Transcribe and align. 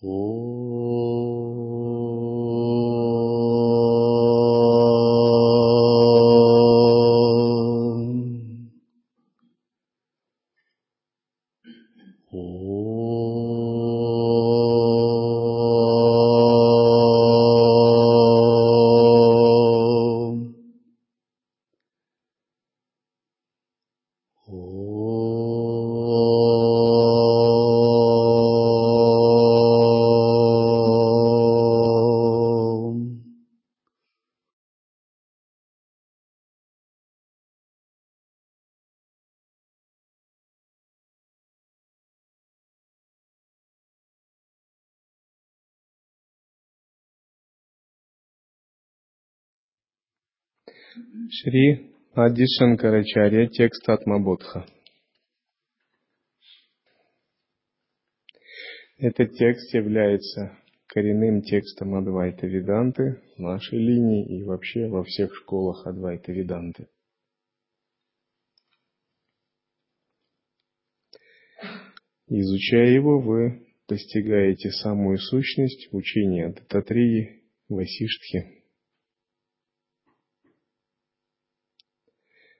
오. 0.00 0.67
Шри 51.40 51.92
Ади 52.14 52.46
Шанкарачарья, 52.58 53.46
текст 53.46 53.88
Атмабодха. 53.88 54.66
Этот 58.96 59.34
текст 59.34 59.72
является 59.72 60.58
коренным 60.88 61.42
текстом 61.42 61.94
Адвайта 61.94 62.48
Веданты 62.48 63.22
в 63.36 63.38
нашей 63.38 63.78
линии 63.78 64.40
и 64.40 64.42
вообще 64.42 64.88
во 64.88 65.04
всех 65.04 65.32
школах 65.36 65.86
Адвайта 65.86 66.32
Веданты. 66.32 66.88
Изучая 72.26 72.90
его, 72.90 73.20
вы 73.20 73.64
достигаете 73.86 74.70
самую 74.70 75.18
сущность 75.18 75.88
учения 75.92 76.48
Дататрии 76.48 77.44
Васиштхи– 77.68 78.54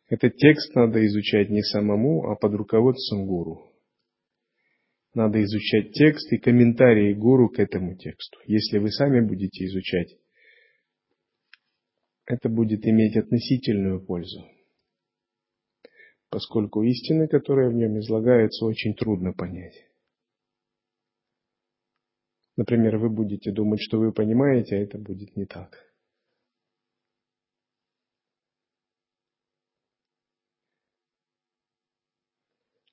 Этот 0.08 0.36
текст 0.36 0.74
надо 0.74 1.04
изучать 1.06 1.50
не 1.50 1.62
самому, 1.62 2.30
а 2.30 2.36
под 2.36 2.54
руководством 2.54 3.26
гуру. 3.26 3.72
Надо 5.14 5.42
изучать 5.42 5.92
текст 5.92 6.32
и 6.32 6.38
комментарии 6.38 7.12
гуру 7.12 7.50
к 7.50 7.58
этому 7.58 7.96
тексту. 7.96 8.38
Если 8.46 8.78
вы 8.78 8.90
сами 8.90 9.20
будете 9.20 9.66
изучать, 9.66 10.16
это 12.24 12.48
будет 12.48 12.86
иметь 12.86 13.16
относительную 13.16 14.04
пользу, 14.04 14.46
поскольку 16.30 16.82
истины, 16.82 17.26
которые 17.26 17.70
в 17.70 17.74
нем 17.74 17.98
излагаются, 17.98 18.64
очень 18.66 18.94
трудно 18.94 19.32
понять. 19.32 19.86
Например, 22.56 22.98
вы 22.98 23.08
будете 23.08 23.52
думать, 23.52 23.80
что 23.80 23.98
вы 23.98 24.12
понимаете, 24.12 24.76
а 24.76 24.80
это 24.80 24.98
будет 24.98 25.36
не 25.36 25.46
так. 25.46 25.87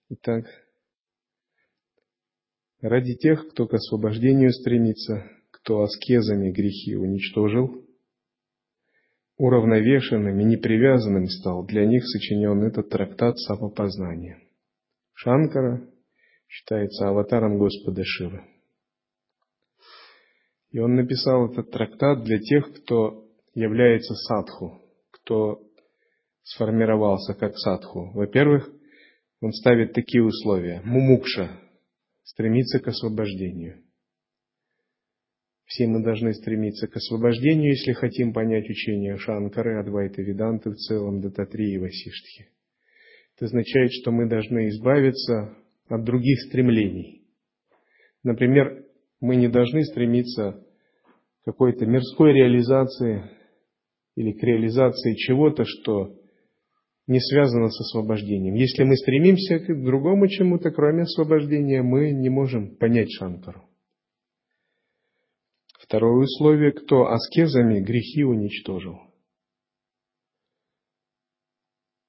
Итак, 0.08 0.46
ради 2.80 3.16
тех, 3.16 3.50
кто 3.50 3.66
к 3.68 3.74
освобождению 3.74 4.52
стремится, 4.52 5.28
кто 5.50 5.82
аскезами 5.82 6.52
грехи 6.52 6.96
уничтожил, 6.96 7.84
уравновешенным 9.38 10.40
и 10.40 10.44
непривязанным 10.44 11.28
стал, 11.28 11.66
для 11.66 11.88
них 11.88 12.04
сочинен 12.06 12.64
этот 12.64 12.90
трактат 12.90 13.40
самопознания. 13.40 14.40
Шанкара 15.14 15.90
считается 16.48 17.10
аватаром 17.10 17.58
Господа 17.58 18.04
Шивы. 18.04 18.44
И 20.70 20.78
он 20.78 20.94
написал 20.94 21.52
этот 21.52 21.72
трактат 21.72 22.24
для 22.24 22.38
тех, 22.38 22.72
кто 22.76 23.28
является 23.56 24.14
садху, 24.14 24.84
кто 25.10 25.64
сформировался 26.44 27.34
как 27.34 27.58
садху. 27.58 28.12
Во-первых, 28.14 28.75
он 29.42 29.52
ставит 29.52 29.94
такие 29.94 30.24
условия. 30.24 30.82
Мумукша 30.84 31.60
стремится 32.24 32.80
к 32.80 32.88
освобождению. 32.88 33.84
Все 35.66 35.88
мы 35.88 36.04
должны 36.04 36.34
стремиться 36.34 36.88
к 36.88 36.96
освобождению, 36.96 37.72
если 37.72 37.94
хотим 37.94 38.34
понять 38.34 38.70
учение 38.70 39.18
Шанкары, 39.18 39.80
Адвайта 39.80 40.22
Веданты 40.22 40.70
в 40.70 40.76
целом, 40.76 41.22
Дататри 41.22 41.74
и 41.74 41.78
Васиштхи. 41.78 42.50
Это 43.36 43.46
означает, 43.46 43.92
что 43.92 44.12
мы 44.12 44.30
должны 44.30 44.70
избавиться 44.70 45.58
от 45.90 46.04
других 46.04 46.40
стремлений. 46.48 47.24
Например, 48.24 48.86
мы 49.20 49.36
не 49.36 49.48
должны 49.48 49.84
стремиться 49.84 50.64
к 51.42 51.46
какой-то 51.46 51.86
мирской 51.86 52.34
реализации 52.34 53.30
или 54.16 54.32
к 54.32 54.44
реализации 54.44 55.16
чего-то, 55.16 55.64
что 55.66 56.16
не 57.08 57.20
связано 57.20 57.70
с 57.70 57.80
освобождением. 57.80 58.56
Если 58.56 58.84
мы 58.84 58.96
стремимся 58.98 59.60
к 59.60 59.84
другому 59.84 60.28
чему-то, 60.28 60.72
кроме 60.72 61.04
освобождения, 61.04 61.82
мы 61.82 62.12
не 62.12 62.30
можем 62.30 62.76
понять 62.78 63.12
Шанкару. 63.12 63.64
Второе 65.80 66.24
условие, 66.24 66.72
кто 66.72 67.12
аскезами 67.12 67.80
грехи 67.80 68.24
уничтожил. 68.24 68.98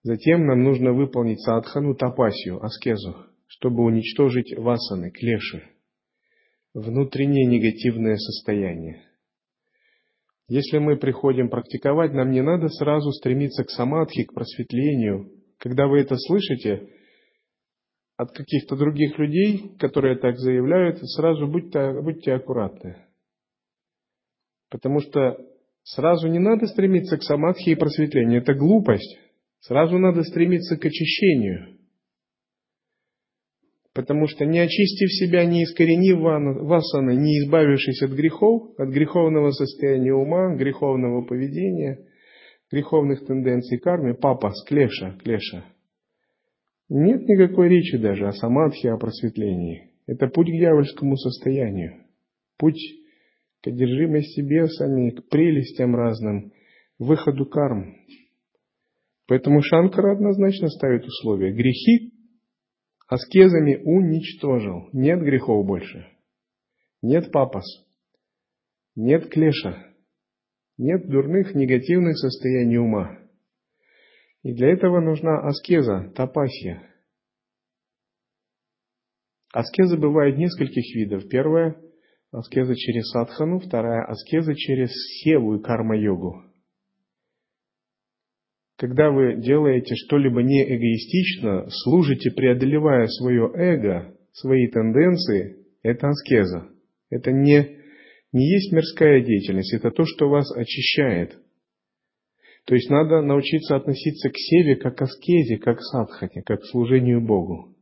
Затем 0.03 0.47
нам 0.47 0.63
нужно 0.63 0.93
выполнить 0.93 1.41
садхану 1.41 1.95
тапасию, 1.95 2.65
аскезу, 2.65 3.27
чтобы 3.49 3.83
уничтожить 3.85 4.57
васаны, 4.57 5.11
клеши, 5.11 5.65
внутреннее 6.73 7.45
негативное 7.45 8.17
состояние. 8.17 9.03
Если 10.49 10.79
мы 10.79 10.97
приходим 10.97 11.49
практиковать, 11.49 12.13
нам 12.13 12.31
не 12.31 12.41
надо 12.41 12.69
сразу 12.69 13.11
стремиться 13.11 13.65
к 13.65 13.71
самадхи, 13.71 14.25
к 14.25 14.33
просветлению. 14.33 15.31
Когда 15.59 15.89
вы 15.89 16.01
это 16.01 16.17
слышите 16.17 16.89
от 18.17 18.31
каких-то 18.33 18.77
других 18.77 19.19
людей, 19.19 19.77
которые 19.79 20.17
так 20.17 20.39
заявляют, 20.39 20.99
сразу 21.03 21.49
будьте, 21.49 22.01
будьте 22.01 22.33
аккуратны. 22.33 22.97
Потому 24.71 25.01
что 25.01 25.37
сразу 25.83 26.29
не 26.29 26.39
надо 26.39 26.67
стремиться 26.67 27.17
к 27.19 27.23
самадхи 27.23 27.71
и 27.71 27.75
просветлению. 27.75 28.41
Это 28.41 28.55
глупость. 28.55 29.19
Сразу 29.61 29.99
надо 29.99 30.23
стремиться 30.23 30.77
к 30.77 30.85
очищению. 30.85 31.76
Потому 33.97 34.27
что 34.27 34.45
не 34.45 34.59
очистив 34.59 35.11
себя, 35.11 35.47
не 35.47 35.63
искоренив 35.65 36.19
васаны, 36.19 37.17
не 37.17 37.39
избавившись 37.39 38.03
от 38.03 38.11
грехов, 38.11 38.79
от 38.79 38.91
греховного 38.91 39.53
состояния 39.53 40.13
ума, 40.13 40.55
греховного 40.55 41.23
поведения, 41.23 42.01
греховных 42.71 43.25
тенденций 43.25 43.79
кармы, 43.79 44.13
папа, 44.13 44.51
склеша, 44.51 45.19
клеша, 45.25 45.65
нет 46.91 47.23
никакой 47.23 47.71
речи 47.71 47.97
даже 47.97 48.29
о 48.29 48.33
самадхи, 48.33 48.87
о 48.87 48.99
просветлении. 48.99 49.93
Это 50.07 50.27
путь 50.27 50.49
к 50.49 50.53
дьявольскому 50.53 51.17
состоянию. 51.17 51.95
Путь 52.59 52.79
к 53.63 53.69
одержимости 53.69 54.43
бесами, 54.43 55.09
к 55.09 55.27
прелестям 55.31 55.97
разным, 55.97 56.53
выходу 56.99 57.47
карм. 57.47 57.97
Поэтому 59.27 59.63
Шанкара 59.63 60.13
однозначно 60.13 60.69
ставит 60.69 61.07
условия. 61.07 61.55
Грехи 61.55 62.13
аскезами 63.07 63.77
уничтожил. 63.85 64.89
Нет 64.93 65.21
грехов 65.21 65.67
больше. 65.67 66.07
Нет 67.03 67.31
папас. 67.33 67.65
Нет 68.95 69.31
клеша. 69.31 69.95
Нет 70.79 71.09
дурных 71.09 71.55
негативных 71.55 72.19
состояний 72.19 72.79
ума. 72.79 73.19
И 74.43 74.53
для 74.53 74.73
этого 74.73 75.01
нужна 75.01 75.39
аскеза, 75.41 76.13
тапасия. 76.15 76.83
Аскеза 79.53 79.97
бывает 79.97 80.37
нескольких 80.37 80.95
видов. 80.95 81.29
Первая– 81.29 81.77
аскеза 82.31 82.75
через 82.75 83.09
садхану, 83.11 83.59
вторая– 83.59 84.05
аскеза 84.09 84.55
через 84.55 84.91
севу 85.23 85.57
и 85.57 85.63
карма-йогу. 85.63 86.43
Когда 88.77 89.11
вы 89.11 89.41
делаете 89.41 89.95
что-либо 89.95 90.43
не 90.43 90.63
эгоистично, 90.63 91.67
служите, 91.71 92.31
преодолевая 92.31 93.07
свое 93.07 93.51
эго, 93.55 94.15
свои 94.33 94.67
тенденции, 94.69 95.57
это 95.83 96.09
аскеза. 96.09 96.69
Это 97.09 97.33
не, 97.33 97.79
не 98.33 98.53
есть 98.53 98.73
мирская 98.73 99.23
деятельность, 99.23 99.73
это 99.73 99.91
то, 99.91 100.05
что 100.05 100.29
вас 100.29 100.55
очищает. 100.55 101.39
То 102.67 102.75
есть 102.75 102.91
надо 102.91 103.23
научиться 103.23 103.77
относиться 103.77 104.29
к 104.29 104.37
севе 104.37 104.77
как 104.77 104.97
к 104.99 105.03
аскезе, 105.03 105.57
как 105.57 105.79
к 105.79 105.83
садхане, 105.83 106.43
как 106.45 106.61
к 106.61 106.67
служению 106.67 107.25
Богу. 107.25 107.77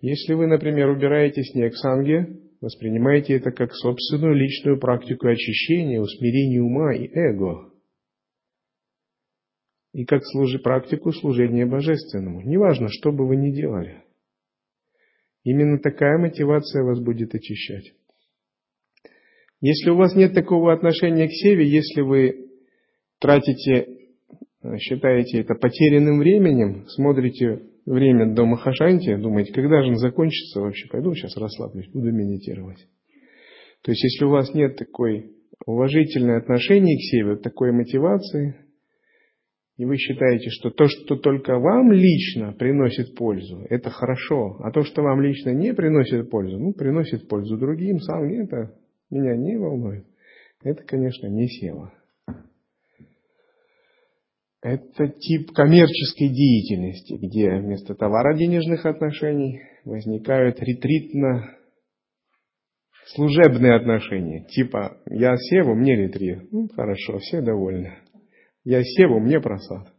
Если 0.00 0.34
вы, 0.34 0.46
например, 0.46 0.88
убираете 0.88 1.42
снег 1.42 1.74
санге, 1.74 2.44
Воспринимайте 2.64 3.34
это 3.34 3.50
как 3.50 3.74
собственную 3.74 4.34
личную 4.34 4.80
практику 4.80 5.28
очищения, 5.28 6.00
усмирения 6.00 6.62
ума 6.62 6.94
и 6.94 7.10
эго. 7.12 7.73
И 9.94 10.04
как 10.04 10.22
служи, 10.24 10.58
практику 10.58 11.12
служения 11.12 11.66
божественному. 11.66 12.42
Неважно, 12.42 12.88
что 12.88 13.12
бы 13.12 13.28
вы 13.28 13.36
ни 13.36 13.52
делали. 13.52 14.02
Именно 15.44 15.78
такая 15.78 16.18
мотивация 16.18 16.82
вас 16.82 16.98
будет 16.98 17.32
очищать. 17.32 17.92
Если 19.60 19.90
у 19.90 19.96
вас 19.96 20.16
нет 20.16 20.34
такого 20.34 20.72
отношения 20.72 21.28
к 21.28 21.30
Севе, 21.30 21.68
если 21.68 22.00
вы 22.00 22.50
тратите, 23.20 23.86
считаете 24.78 25.42
это 25.42 25.54
потерянным 25.54 26.18
временем, 26.18 26.86
смотрите 26.88 27.62
время 27.86 28.34
до 28.34 28.46
Махашанти, 28.46 29.14
думаете, 29.14 29.52
когда 29.52 29.80
же 29.82 29.90
он 29.90 29.98
закончится 29.98 30.60
вообще, 30.60 30.88
пойду 30.88 31.14
сейчас 31.14 31.36
расслаблюсь, 31.36 31.88
буду 31.92 32.10
медитировать. 32.10 32.84
То 33.82 33.92
есть, 33.92 34.02
если 34.02 34.24
у 34.24 34.30
вас 34.30 34.52
нет 34.54 34.76
такой 34.76 35.36
уважительной 35.64 36.38
отношения 36.38 36.96
к 36.96 37.10
Севе, 37.12 37.36
такой 37.36 37.70
мотивации, 37.70 38.63
и 39.76 39.84
вы 39.84 39.96
считаете, 39.96 40.50
что 40.50 40.70
то, 40.70 40.86
что 40.86 41.16
только 41.16 41.58
вам 41.58 41.90
лично 41.90 42.52
приносит 42.52 43.16
пользу, 43.16 43.66
это 43.70 43.90
хорошо, 43.90 44.56
а 44.60 44.70
то, 44.70 44.82
что 44.82 45.02
вам 45.02 45.20
лично 45.20 45.50
не 45.50 45.74
приносит 45.74 46.30
пользу, 46.30 46.58
ну, 46.58 46.72
приносит 46.72 47.28
пользу 47.28 47.58
другим, 47.58 47.98
сам 47.98 48.24
это 48.24 48.74
меня 49.10 49.36
не 49.36 49.56
волнует. 49.56 50.06
Это, 50.62 50.82
конечно, 50.84 51.26
не 51.26 51.48
сева. 51.48 51.92
Это 54.62 55.08
тип 55.08 55.50
коммерческой 55.50 56.28
деятельности, 56.28 57.18
где 57.20 57.50
вместо 57.58 57.94
товаро-денежных 57.94 58.86
отношений 58.86 59.60
возникают 59.84 60.58
ретритно 60.60 61.58
служебные 63.14 63.74
отношения. 63.74 64.46
Типа, 64.46 64.96
я 65.10 65.36
севу, 65.36 65.74
мне 65.74 65.96
ретрит. 65.96 66.50
Ну, 66.50 66.68
хорошо, 66.68 67.18
все 67.18 67.42
довольны. 67.42 67.98
Я 68.64 68.82
севу, 68.82 69.20
мне 69.20 69.40
просад. 69.40 69.92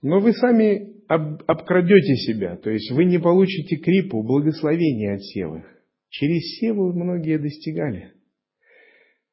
Но 0.00 0.20
вы 0.20 0.32
сами 0.32 1.02
об, 1.08 1.42
обкрадете 1.46 2.14
себя, 2.16 2.56
то 2.56 2.70
есть 2.70 2.90
вы 2.92 3.04
не 3.04 3.18
получите 3.18 3.76
крипу, 3.76 4.22
благословения 4.22 5.14
от 5.14 5.22
севы. 5.22 5.64
Через 6.08 6.58
севу 6.58 6.92
многие 6.92 7.38
достигали. 7.38 8.12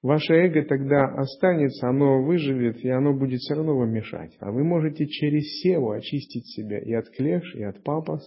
Ваше 0.02 0.34
эго 0.34 0.64
тогда 0.66 1.06
останется, 1.06 1.88
оно 1.88 2.24
выживет, 2.24 2.78
и 2.84 2.90
оно 2.90 3.14
будет 3.14 3.40
все 3.40 3.56
равно 3.56 3.76
вам 3.76 3.92
мешать. 3.92 4.36
А 4.40 4.52
вы 4.52 4.64
можете 4.64 5.08
через 5.08 5.62
севу 5.62 5.92
очистить 5.92 6.46
себя 6.48 6.80
и 6.80 6.94
от 6.94 7.10
клеш, 7.10 7.56
и 7.56 7.64
от 7.64 7.82
папас, 7.84 8.22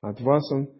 от 0.00 0.20
васан, 0.20 0.70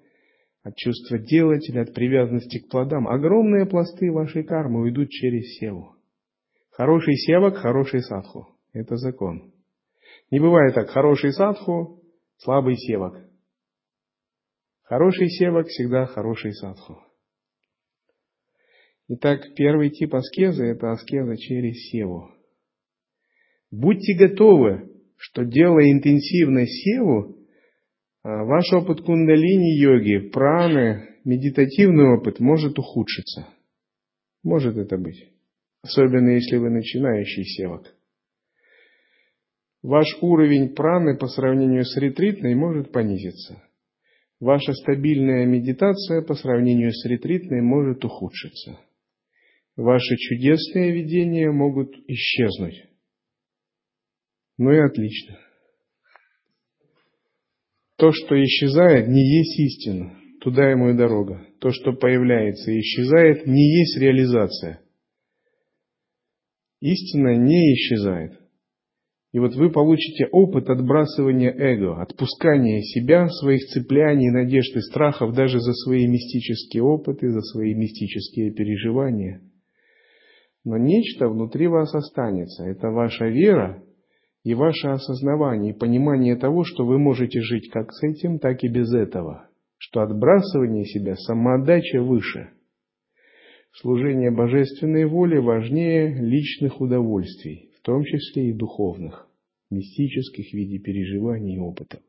от 0.62 0.74
чувства 0.76 1.18
делателя, 1.18 1.82
от 1.82 1.92
привязанности 1.92 2.60
к 2.60 2.70
плодам. 2.70 3.08
Огромные 3.08 3.66
пласты 3.66 4.10
вашей 4.10 4.44
кармы 4.44 4.82
уйдут 4.82 5.10
через 5.10 5.58
севу. 5.58 5.96
Хороший 6.72 7.16
севак, 7.16 7.56
хороший 7.56 8.00
садху. 8.00 8.48
Это 8.72 8.96
закон. 8.96 9.52
Не 10.30 10.40
бывает 10.40 10.74
так, 10.74 10.88
хороший 10.88 11.32
садху, 11.32 12.02
слабый 12.38 12.76
севак. 12.76 13.28
Хороший 14.82 15.28
севак 15.28 15.66
всегда 15.66 16.06
хороший 16.06 16.54
садху. 16.54 16.98
Итак, 19.08 19.40
первый 19.54 19.90
тип 19.90 20.14
аскезы– 20.14 20.64
это 20.66 20.92
аскеза 20.92 21.36
через 21.36 21.76
севу. 21.90 22.30
Будьте 23.70 24.16
готовы, 24.16 24.90
что 25.16 25.44
делая 25.44 25.90
интенсивно 25.90 26.66
севу, 26.66 27.36
а, 28.22 28.44
ваш 28.44 28.72
опыт 28.72 29.02
кундалини-йоги, 29.02 30.30
праны, 30.30 31.18
медитативный 31.24 32.16
опыт 32.16 32.40
может 32.40 32.78
ухудшиться. 32.78 33.48
Может 34.42 34.78
это 34.78 34.96
быть. 34.96 35.31
Особенно 35.82 36.30
если 36.30 36.56
вы 36.56 36.70
начинающий 36.70 37.44
севок. 37.44 37.92
Ваш 39.82 40.06
уровень 40.20 40.74
праны 40.74 41.18
по 41.18 41.26
сравнению 41.26 41.84
с 41.84 41.96
ретритной 41.96 42.54
может 42.54 42.92
понизиться. 42.92 43.62
Ваша 44.38 44.72
стабильная 44.72 45.44
медитация 45.44 46.22
по 46.22 46.34
сравнению 46.34 46.92
с 46.92 47.04
ретритной 47.04 47.62
может 47.62 48.04
ухудшиться 48.04 48.78
ваши 49.76 50.16
чудесные 50.16 50.92
видения 50.92 51.50
могут 51.50 51.94
исчезнуть. 52.06 52.84
Ну 54.58 54.70
и 54.70 54.78
отлично. 54.78 55.38
То, 57.96 58.12
что 58.12 58.42
исчезает, 58.42 59.08
не 59.08 59.22
есть 59.22 59.58
истина. 59.58 60.18
Туда 60.40 60.70
ему 60.70 60.90
и 60.90 60.96
дорога. 60.96 61.46
То, 61.60 61.70
что 61.70 61.92
появляется 61.92 62.70
и 62.70 62.80
исчезает, 62.80 63.46
не 63.46 63.78
есть 63.78 63.98
реализация. 63.98 64.81
Истина 66.82 67.36
не 67.36 67.74
исчезает. 67.74 68.32
И 69.32 69.38
вот 69.38 69.54
вы 69.54 69.70
получите 69.70 70.26
опыт 70.30 70.68
отбрасывания 70.68 71.50
эго, 71.50 72.02
отпускания 72.02 72.82
себя, 72.82 73.28
своих 73.28 73.62
цепляний, 73.68 74.30
надежд 74.30 74.76
и 74.76 74.80
страхов 74.80 75.34
даже 75.34 75.58
за 75.58 75.72
свои 75.72 76.06
мистические 76.06 76.82
опыты, 76.82 77.30
за 77.30 77.40
свои 77.40 77.74
мистические 77.74 78.52
переживания– 78.52 79.40
но 80.64 80.76
нечто 80.76 81.28
внутри 81.28 81.66
вас 81.66 81.94
останется. 81.94 82.64
Это 82.64 82.88
ваша 82.90 83.26
вера 83.26 83.82
и 84.44 84.54
ваше 84.54 84.88
осознавание 84.88 85.72
и 85.72 85.78
понимание 85.78 86.36
того, 86.36 86.64
что 86.64 86.84
вы 86.84 86.98
можете 86.98 87.40
жить 87.40 87.68
как 87.70 87.92
с 87.92 88.02
этим, 88.02 88.38
так 88.38 88.62
и 88.62 88.68
без 88.68 88.92
этого. 88.92 89.48
Что 89.76 90.02
отбрасывание 90.02 90.84
себя, 90.84 91.16
самоотдача 91.16 92.00
выше. 92.00 92.50
Служение 93.74 94.30
божественной 94.30 95.06
воле 95.06 95.40
важнее 95.40 96.14
личных 96.14 96.80
удовольствий, 96.80 97.70
в 97.78 97.80
том 97.80 98.04
числе 98.04 98.50
и 98.50 98.52
духовных, 98.52 99.26
мистических 99.70 100.50
в 100.50 100.52
виде 100.52 100.78
переживаний 100.78 101.56
и 101.56 101.58
опытов. 101.58 102.00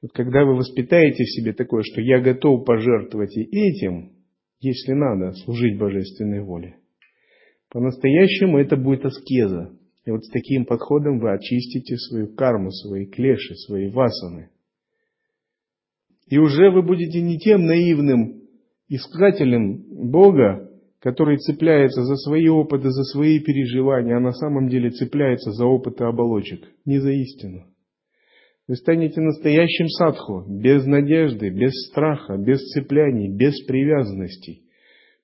Вот 0.00 0.12
когда 0.12 0.44
вы 0.44 0.56
воспитаете 0.56 1.24
в 1.24 1.30
себе 1.30 1.52
такое, 1.52 1.82
что 1.82 2.00
я 2.00 2.20
готов 2.20 2.64
пожертвовать 2.64 3.36
и 3.36 3.42
этим, 3.42 4.12
если 4.60 4.92
надо, 4.92 5.32
служить 5.32 5.78
божественной 5.78 6.40
воле, 6.40 6.76
по-настоящему 7.70 8.58
это 8.58 8.76
будет 8.76 9.04
аскеза. 9.04 9.76
И 10.06 10.10
вот 10.10 10.24
с 10.24 10.30
таким 10.30 10.64
подходом 10.64 11.18
вы 11.18 11.34
очистите 11.34 11.96
свою 11.96 12.34
карму, 12.34 12.70
свои 12.70 13.04
клеши, 13.04 13.54
свои 13.54 13.90
васаны. 13.90 14.48
И 16.28 16.38
уже 16.38 16.70
вы 16.70 16.82
будете 16.82 17.20
не 17.20 17.38
тем 17.38 17.66
наивным 17.66 18.37
искателем 18.88 20.10
Бога, 20.10 20.70
который 21.00 21.38
цепляется 21.38 22.02
за 22.04 22.16
свои 22.16 22.48
опыты, 22.48 22.90
за 22.90 23.04
свои 23.04 23.38
переживания, 23.40 24.16
а 24.16 24.20
на 24.20 24.32
самом 24.32 24.68
деле 24.68 24.90
цепляется 24.90 25.52
за 25.52 25.64
опыты 25.64 26.04
оболочек, 26.04 26.60
не 26.84 26.98
за 26.98 27.10
истину. 27.12 27.64
Вы 28.66 28.76
станете 28.76 29.20
настоящим 29.20 29.88
садху, 29.88 30.44
без 30.48 30.84
надежды, 30.84 31.48
без 31.50 31.72
страха, 31.88 32.36
без 32.36 32.60
цепляний, 32.70 33.34
без 33.34 33.60
привязанностей 33.64 34.68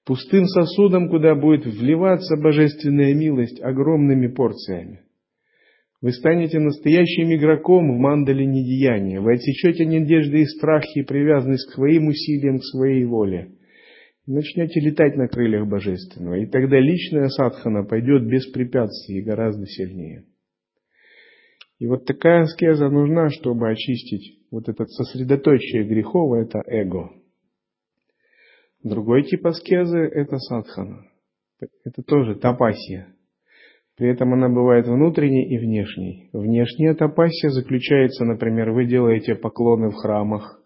пустым 0.05 0.47
сосудом, 0.47 1.09
куда 1.09 1.35
будет 1.35 1.67
вливаться 1.67 2.37
божественная 2.37 3.15
милость 3.15 3.61
огромными 3.61 4.29
порциями. 4.29 5.01
Вы 6.05 6.13
станете 6.13 6.59
настоящим 6.59 7.35
игроком 7.35 7.91
в 7.91 7.99
мандале 7.99 8.45
недеяния. 8.45 9.23
Вы 9.23 9.37
отсечете 9.37 9.87
надежды 9.87 10.43
и 10.43 10.45
страхи 10.45 10.99
и 10.99 11.03
привязанность 11.03 11.67
к 11.71 11.77
своим 11.77 12.09
усилиям, 12.09 12.59
к 12.59 12.63
своей 12.63 13.07
воле. 13.07 13.53
начнете 14.27 14.81
летать 14.81 15.17
на 15.17 15.29
крыльях 15.29 15.67
божественного. 15.67 16.35
И 16.35 16.47
тогда 16.47 16.79
личная 16.79 17.29
садхана 17.29 17.85
пойдет 17.85 18.29
без 18.29 18.47
препятствий 18.49 19.21
и 19.21 19.23
гораздо 19.23 19.65
сильнее. 19.65 20.27
И 21.79 21.87
вот 21.87 22.05
такая 22.05 22.43
аскеза 22.43 22.91
нужна, 22.91 23.31
чтобы 23.31 23.71
очистить 23.71 24.45
вот 24.51 24.69
этот 24.69 24.91
сосредоточие 24.91 25.85
грехов, 25.85 26.35
это 26.37 26.61
эго. 26.67 27.13
Другой 28.83 29.23
тип 29.23 29.47
аскезы– 29.47 30.01
это 30.13 30.37
садхана. 30.37 31.07
Это 31.61 32.03
тоже 32.03 32.35
тапасия. 32.35 33.14
При 33.97 34.11
этом 34.11 34.33
она 34.33 34.49
бывает 34.49 34.87
внутренней 34.87 35.49
и 35.55 35.59
внешней. 35.59 36.29
Внешняя 36.33 36.95
тапасия 36.95 37.51
заключается, 37.51 38.25
например, 38.25 38.73
вы 38.73 38.87
делаете 38.87 39.37
поклоны 39.37 39.91
в 39.91 39.95
храмах, 39.95 40.61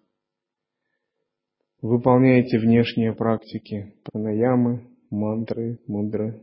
выполняете 1.83 2.59
внешние 2.59 3.15
практики, 3.15 3.95
пранаямы, 4.05 4.89
мантры, 5.11 5.79
мудры, 5.87 6.43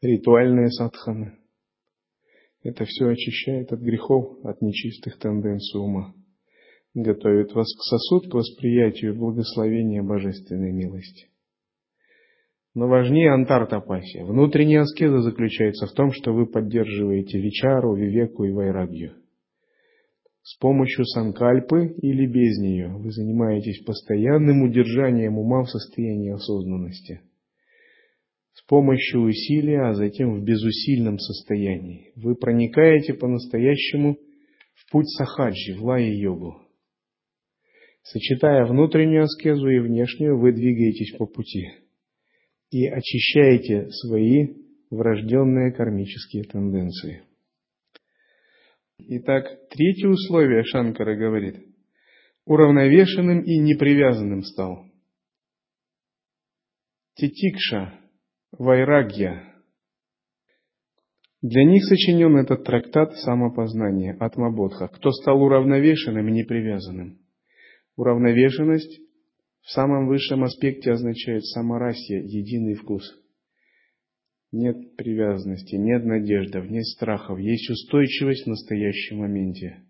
ритуальные 0.00 0.70
садханы. 0.70 1.38
Это 2.62 2.84
все 2.84 3.08
очищает 3.08 3.72
от 3.72 3.80
грехов, 3.80 4.44
от 4.44 4.62
нечистых 4.62 5.18
тенденций 5.18 5.80
ума 5.80 6.14
готовит 6.94 7.52
вас 7.52 7.66
к 7.74 7.82
сосуд 7.82 8.30
к 8.30 8.34
восприятию 8.34 9.16
благословения 9.16 10.02
божественной 10.02 10.72
милости. 10.72 11.29
Но 12.74 12.86
важнее 12.86 13.32
антартапасия. 13.32 14.24
Внутренняя 14.24 14.82
аскеза 14.82 15.22
заключается 15.22 15.86
в 15.86 15.92
том, 15.92 16.12
что 16.12 16.32
вы 16.32 16.46
поддерживаете 16.46 17.40
вичару, 17.40 17.96
вивеку 17.96 18.44
и 18.44 18.52
вайрагью. 18.52 19.14
С 20.42 20.56
помощью 20.58 21.04
санкальпы 21.04 21.94
или 22.00 22.26
без 22.26 22.58
нее 22.58 22.88
вы 22.96 23.10
занимаетесь 23.10 23.82
постоянным 23.84 24.62
удержанием 24.62 25.36
ума 25.38 25.64
в 25.64 25.68
состоянии 25.68 26.32
осознанности. 26.32 27.22
С 28.52 28.62
помощью 28.66 29.22
усилия, 29.22 29.88
а 29.88 29.94
затем 29.94 30.34
в 30.34 30.44
безусильном 30.44 31.18
состоянии. 31.18 32.12
Вы 32.14 32.36
проникаете 32.36 33.14
по-настоящему 33.14 34.16
в 34.74 34.90
путь 34.92 35.08
сахаджи, 35.08 35.76
в 35.76 35.84
лая-йогу. 35.84 36.62
Сочетая 38.02 38.64
внутреннюю 38.64 39.24
аскезу 39.24 39.68
и 39.68 39.80
внешнюю, 39.80 40.38
вы 40.38 40.52
двигаетесь 40.52 41.16
по 41.16 41.26
пути 41.26 41.68
и 42.70 42.86
очищаете 42.86 43.90
свои 43.90 44.54
врожденные 44.90 45.72
кармические 45.72 46.44
тенденции. 46.44 47.24
Итак, 48.98 49.44
третье 49.70 50.08
условие 50.08 50.62
Шанкара 50.64 51.16
говорит, 51.16 51.56
уравновешенным 52.44 53.42
и 53.42 53.58
непривязанным 53.58 54.42
стал. 54.42 54.84
Титикша, 57.14 57.98
вайрагья. 58.52 59.46
Для 61.42 61.64
них 61.64 61.84
сочинен 61.84 62.36
этот 62.36 62.64
трактат 62.64 63.16
самопознания, 63.16 64.16
Атмабодха, 64.20 64.88
кто 64.88 65.10
стал 65.10 65.42
уравновешенным 65.42 66.28
и 66.28 66.32
непривязанным. 66.32 67.18
Уравновешенность 67.96 69.00
в 69.70 69.72
самом 69.72 70.08
высшем 70.08 70.42
аспекте 70.42 70.90
означает 70.90 71.44
саморасье, 71.46 72.24
единый 72.24 72.74
вкус– 72.74 73.04
нет 74.52 74.96
привязанности, 74.96 75.76
нет 75.76 76.04
надежды, 76.04 76.60
нет 76.68 76.84
страхов, 76.86 77.38
есть 77.38 77.70
устойчивость 77.70 78.46
в 78.46 78.48
настоящем 78.48 79.18
моменте. 79.18 79.84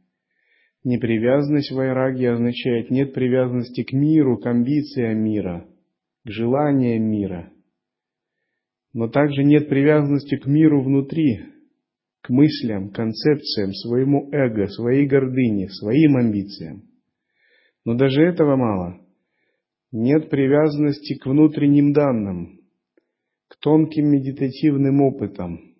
Непривязанность 0.84 1.70
в 1.70 1.78
Айраге 1.78 2.32
означает 2.32 2.90
нет 2.90 3.14
привязанности 3.14 3.82
к 3.82 3.94
миру, 3.94 4.36
к 4.36 4.44
амбициям 4.46 5.24
мира, 5.24 5.66
к 6.26 6.30
желаниям 6.30 7.04
мира. 7.04 7.50
Но 8.92 9.08
также 9.08 9.44
нет 9.44 9.70
привязанности 9.70 10.36
к 10.36 10.44
миру 10.44 10.82
внутри, 10.82 11.40
к 12.20 12.28
мыслям, 12.28 12.90
концепциям, 12.90 13.72
своему 13.72 14.28
эго, 14.30 14.66
своей 14.66 15.06
гордыне, 15.06 15.70
своим 15.70 16.16
амбициям. 16.16 16.82
Но 17.86 17.94
даже 17.94 18.22
этого 18.22 18.56
мало. 18.56 19.00
Нет 19.92 20.30
привязанности 20.30 21.18
к 21.18 21.26
внутренним 21.26 21.92
данным, 21.92 22.60
к 23.48 23.56
тонким 23.56 24.06
медитативным 24.06 25.02
опытам, 25.02 25.74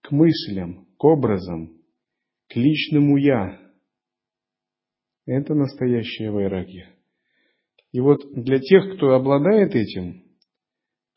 к 0.00 0.10
мыслям, 0.12 0.86
к 0.96 1.04
образам, 1.04 1.76
к 2.48 2.56
личному 2.56 3.18
«я». 3.18 3.60
Это 5.26 5.54
настоящая 5.54 6.30
вайрагия. 6.30 6.94
И 7.92 8.00
вот 8.00 8.20
для 8.32 8.60
тех, 8.60 8.96
кто 8.96 9.14
обладает 9.14 9.74
этим, 9.74 10.24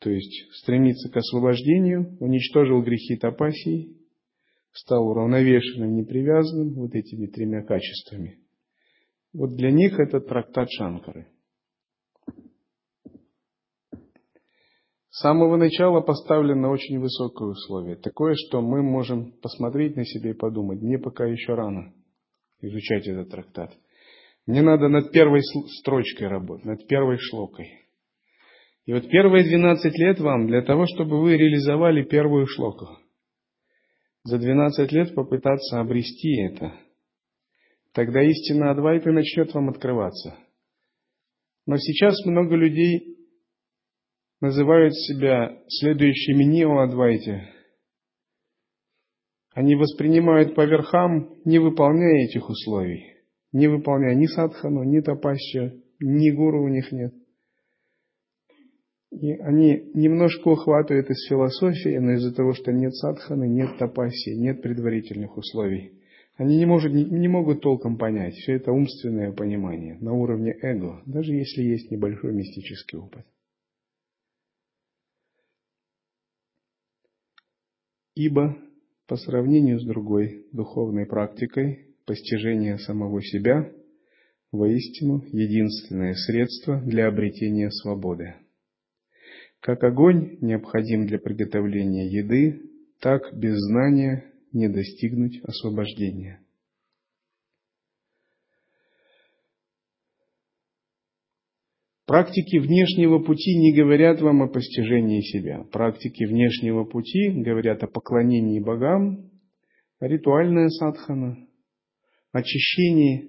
то 0.00 0.10
есть 0.10 0.52
стремится 0.54 1.10
к 1.10 1.16
освобождению, 1.16 2.16
уничтожил 2.20 2.82
грехи 2.82 3.16
тапасии, 3.16 3.96
стал 4.72 5.08
уравновешенным, 5.08 5.94
непривязанным 5.94 6.74
вот 6.74 6.94
этими 6.94 7.26
тремя 7.26 7.62
качествами. 7.62 8.38
Вот 9.32 9.56
для 9.56 9.70
них 9.70 9.98
это 9.98 10.20
трактат 10.20 10.68
Шанкары– 10.70 11.28
С 15.10 15.22
самого 15.22 15.56
начала 15.56 16.00
поставлено 16.00 16.70
очень 16.70 17.00
высокое 17.00 17.48
условие. 17.48 17.96
Такое, 17.96 18.34
что 18.36 18.62
мы 18.62 18.80
можем 18.82 19.32
посмотреть 19.42 19.96
на 19.96 20.04
себя 20.04 20.30
и 20.30 20.34
подумать, 20.34 20.80
мне 20.80 20.98
пока 20.98 21.26
еще 21.26 21.54
рано 21.54 21.92
изучать 22.60 23.06
этот 23.08 23.28
трактат. 23.28 23.72
Мне 24.46 24.62
надо 24.62 24.88
над 24.88 25.10
первой 25.10 25.42
строчкой 25.80 26.28
работать, 26.28 26.64
над 26.64 26.86
первой 26.86 27.18
шлокой. 27.18 27.68
И 28.86 28.92
вот 28.92 29.08
первые 29.10 29.44
12 29.44 29.98
лет 29.98 30.20
вам 30.20 30.46
для 30.46 30.62
того, 30.62 30.86
чтобы 30.86 31.20
вы 31.20 31.36
реализовали 31.36 32.04
первую 32.04 32.46
шлоку. 32.46 32.86
За 34.22 34.38
12 34.38 34.92
лет 34.92 35.14
попытаться 35.14 35.80
обрести 35.80 36.40
это. 36.40 36.72
Тогда 37.92 38.22
истина 38.22 38.70
Адвайты 38.70 39.10
начнет 39.10 39.52
вам 39.52 39.68
открываться. 39.68 40.36
Но 41.66 41.76
сейчас 41.76 42.24
много 42.24 42.54
людей 42.54 43.18
называют 44.40 44.94
себя 44.94 45.60
следующими 45.68 46.44
неоадвайте. 46.44 47.48
Они 49.52 49.74
воспринимают 49.74 50.54
по 50.54 50.64
верхам, 50.64 51.36
не 51.44 51.58
выполняя 51.58 52.24
этих 52.26 52.48
условий. 52.48 53.16
Не 53.52 53.66
выполняя 53.66 54.14
ни 54.14 54.26
садхану, 54.26 54.84
ни 54.84 55.00
тапасча, 55.00 55.74
ни 55.98 56.30
гуру 56.30 56.64
у 56.64 56.68
них 56.68 56.92
нет. 56.92 57.12
И 59.10 59.32
они 59.32 59.90
немножко 59.94 60.48
ухватывают 60.48 61.10
из 61.10 61.28
философии, 61.28 61.98
но 61.98 62.12
из-за 62.12 62.32
того, 62.32 62.52
что 62.52 62.72
нет 62.72 62.94
садханы, 62.94 63.48
нет 63.48 63.76
тапаси, 63.76 64.36
нет 64.36 64.62
предварительных 64.62 65.36
условий. 65.36 65.99
Они 66.40 66.56
не, 66.56 66.64
может, 66.64 66.94
не, 66.94 67.04
не 67.04 67.28
могут 67.28 67.60
толком 67.60 67.98
понять. 67.98 68.32
Все 68.32 68.54
это 68.54 68.72
умственное 68.72 69.30
понимание 69.30 69.98
на 70.00 70.14
уровне 70.14 70.56
эго, 70.62 71.02
даже 71.04 71.34
если 71.34 71.60
есть 71.60 71.90
небольшой 71.90 72.32
мистический 72.32 72.96
опыт. 72.96 73.26
Ибо 78.14 78.56
по 79.06 79.16
сравнению 79.16 79.80
с 79.80 79.84
другой 79.84 80.46
духовной 80.50 81.04
практикой 81.04 81.94
постижение 82.06 82.78
самого 82.78 83.22
себя 83.22 83.70
воистину 84.50 85.22
единственное 85.32 86.14
средство 86.14 86.80
для 86.80 87.08
обретения 87.08 87.70
свободы. 87.70 88.36
Как 89.60 89.84
огонь 89.84 90.38
необходим 90.40 91.06
для 91.06 91.18
приготовления 91.18 92.08
еды, 92.08 92.62
так 92.98 93.30
без 93.36 93.58
знания 93.58 94.29
не 94.52 94.68
достигнуть 94.68 95.40
освобождения. 95.44 96.40
Практики 102.10 102.58
внешнего 102.58 103.20
пути 103.20 103.56
не 103.56 103.72
говорят 103.72 104.20
вам 104.20 104.42
о 104.42 104.48
постижении 104.48 105.20
себя. 105.20 105.62
Практики 105.70 106.24
внешнего 106.24 106.82
пути 106.82 107.30
говорят 107.30 107.84
о 107.84 107.86
поклонении 107.86 108.58
богам, 108.58 109.30
ритуальная 110.00 110.70
садхана, 110.70 111.36
очищении. 112.32 113.28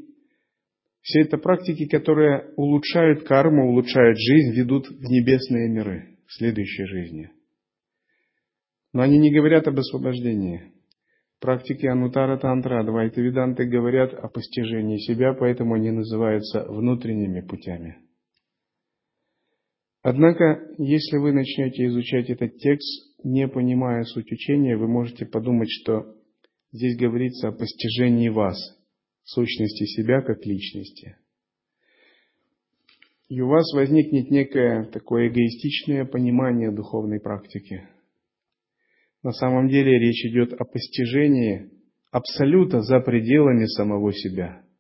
Все 1.02 1.22
это 1.22 1.38
практики, 1.38 1.88
которые 1.88 2.54
улучшают 2.56 3.22
карму, 3.28 3.70
улучшают 3.70 4.18
жизнь, 4.18 4.58
ведут 4.58 4.88
в 4.88 5.04
небесные 5.04 5.70
миры, 5.70 6.18
в 6.26 6.34
следующей 6.34 6.86
жизни. 6.86 7.30
Но 8.94 9.04
они 9.04 9.20
не 9.20 9.32
говорят 9.32 9.68
об 9.68 9.78
освобождении. 9.78 10.72
Практики 11.42 11.88
Анутара 11.88 12.38
Тантра, 12.38 12.82
Адвайта 12.82 13.20
Веданты 13.20 13.66
говорят 13.66 14.14
о 14.14 14.28
постижении 14.28 15.00
себя, 15.00 15.34
поэтому 15.34 15.74
они 15.74 15.90
называются 15.90 16.64
внутренними 16.70 17.42
путями. 17.42 17.98
Однако, 20.04 20.68
если 20.78 21.18
вы 21.18 21.34
начнете 21.34 21.88
изучать 21.88 22.30
этот 22.30 22.58
текст, 22.58 23.18
не 23.24 23.48
понимая 23.48 24.04
суть 24.04 24.32
учения, 24.32 24.78
вы 24.78 24.88
можете 24.88 25.26
подумать, 25.26 25.70
что 25.72 26.16
здесь 26.72 26.96
говорится 26.96 27.48
о 27.48 27.54
постижении 27.54 28.30
вас, 28.30 28.58
сущности 29.24 29.86
себя 29.86 30.22
как 30.22 30.46
личности. 30.46 31.18
И 33.30 33.42
у 33.42 33.48
вас 33.48 33.66
возникнет 33.74 34.30
некое 34.30 34.86
такое 34.92 35.30
эгоистичное 35.30 36.06
понимание 36.06 36.72
духовной 36.72 37.20
практики. 37.20 37.90
На 39.24 39.32
самом 39.32 39.68
деле 39.68 40.00
речь 40.00 40.26
идет 40.26 40.54
о 40.54 40.66
постижении 40.66 41.70
абсолюта 42.12 42.82
за 42.82 43.00
пределами 43.00 43.66
самого 43.66 44.14
себя– 44.14 44.66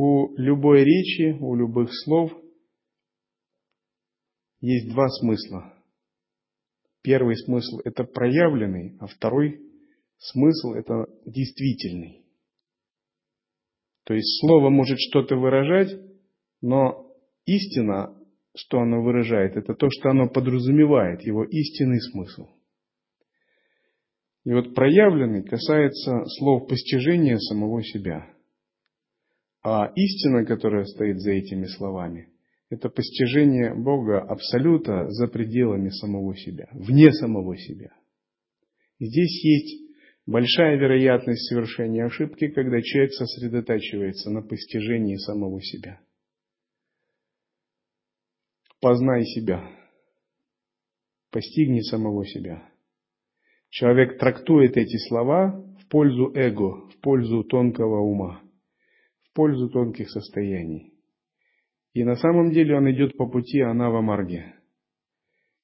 У 0.00 0.32
любой 0.36 0.84
речи, 0.84 1.36
у 1.40 1.56
любых 1.56 1.90
слов 1.92 2.30
есть 4.60 4.92
два 4.92 5.08
смысла. 5.08 5.74
Первый 7.02 7.34
смысл– 7.34 7.80
это 7.84 8.04
проявленный, 8.04 8.96
а 9.00 9.08
второй 9.08 9.60
смысл– 10.18 10.74
это 10.74 11.06
действительный. 11.26 12.24
То 14.04 14.14
есть 14.14 14.40
слово 14.40 14.70
может 14.70 15.00
что-то 15.00 15.34
выражать, 15.34 16.00
но 16.60 17.12
истина, 17.44 18.17
что 18.58 18.80
оно 18.80 19.02
выражает, 19.02 19.56
это 19.56 19.74
то, 19.74 19.88
что 19.90 20.10
оно 20.10 20.28
подразумевает, 20.28 21.22
его 21.22 21.44
истинный 21.44 22.00
смысл. 22.00 22.48
И 24.44 24.52
вот 24.52 24.74
проявленный 24.74 25.42
касается 25.42 26.24
слов 26.38 26.68
постижения 26.68 27.38
самого 27.38 27.82
себя– 27.82 28.26
а 29.62 29.92
истина, 29.94 30.44
которая 30.44 30.84
стоит 30.84 31.20
за 31.20 31.32
этими 31.32 31.66
словами, 31.66 32.28
это 32.70 32.88
постижение 32.88 33.74
Бога 33.74 34.20
Абсолюта 34.20 35.08
за 35.08 35.26
пределами 35.26 35.88
самого 35.88 36.36
себя, 36.36 36.68
вне 36.72 37.12
самого 37.12 37.56
себя. 37.56 37.92
Здесь 39.00 39.44
есть 39.44 39.88
Большая 40.26 40.76
вероятность 40.76 41.48
совершения 41.48 42.04
ошибки, 42.04 42.48
когда 42.48 42.82
человек 42.82 43.14
сосредотачивается 43.14 44.28
на 44.28 44.42
постижении 44.42 45.16
самого 45.16 45.58
себя. 45.62 46.00
Познай 48.80 49.24
себя. 49.24 49.68
Постигни 51.32 51.80
самого 51.80 52.24
себя. 52.24 52.62
Человек 53.70 54.18
трактует 54.18 54.76
эти 54.76 54.96
слова 55.08 55.64
в 55.80 55.88
пользу 55.88 56.32
эго, 56.34 56.88
в 56.88 57.00
пользу 57.00 57.42
тонкого 57.42 58.00
ума, 58.02 58.40
в 59.22 59.34
пользу 59.34 59.68
тонких 59.68 60.08
состояний. 60.10 60.94
И 61.92 62.04
на 62.04 62.14
самом 62.14 62.52
деле 62.52 62.76
он 62.76 62.88
идет 62.92 63.16
по 63.16 63.26
пути 63.28 63.60
Анава 63.60 64.00
Марги. 64.00 64.44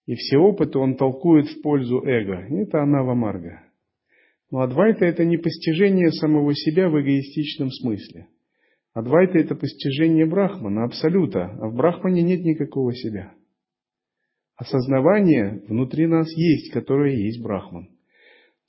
И 0.07 0.17
все 0.17 0.39
опыты 0.39 0.79
он 0.79 0.97
толкует 0.97 1.47
в 1.47 1.63
пользу 1.63 2.03
эго. 2.05 2.47
Это 2.63 2.83
Анава 2.83 3.15
Марга. 3.15 3.63
Но 4.51 4.61
Адвайта– 4.63 5.05
это 5.07 5.25
не 5.25 5.37
постижение 5.37 6.11
самого 6.11 6.53
себя 6.53 6.89
в 6.89 7.01
эгоистичном 7.01 7.71
смысле. 7.71 8.27
Адвайта– 8.95 9.39
это 9.41 9.57
постижение 9.57 10.25
Брахмана, 10.25 10.85
Абсолюта, 10.85 11.47
а 11.61 11.69
в 11.69 11.75
Брахмане 11.75 12.23
нет 12.23 12.45
никакого 12.45 12.95
себя. 12.95 13.35
Осознавание 14.57 15.65
внутри 15.69 16.07
нас 16.07 16.29
есть, 16.37 16.73
которое 16.73 17.17
есть 17.17 17.43
Брахман. 17.43 17.89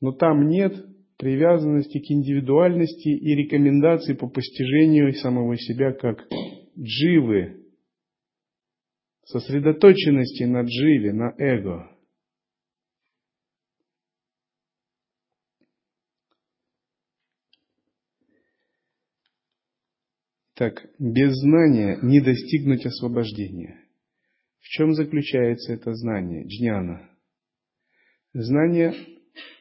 Но 0.01 0.13
там 0.13 0.47
нет 0.47 0.73
привязанности 1.17 1.99
к 1.99 2.11
индивидуальности 2.11 3.09
и 3.09 3.35
рекомендаций 3.35 4.15
по 4.15 4.27
постижению 4.27 5.13
самого 5.13 5.57
себя 5.57 5.93
как 5.93 6.27
дживы, 6.77 7.63
сосредоточенности 9.25 10.43
на 10.43 10.63
дживе, 10.63 11.13
на 11.13 11.35
эго. 11.37 11.94
Так, 20.55 20.85
без 20.99 21.33
знания 21.33 21.99
не 22.01 22.21
достигнуть 22.21 22.85
освобождения. 22.85 23.77
В 24.61 24.67
чем 24.69 24.93
заключается 24.93 25.73
это 25.73 25.93
знание, 25.93 26.47
джняна? 26.47 27.09
Знание 28.33 28.93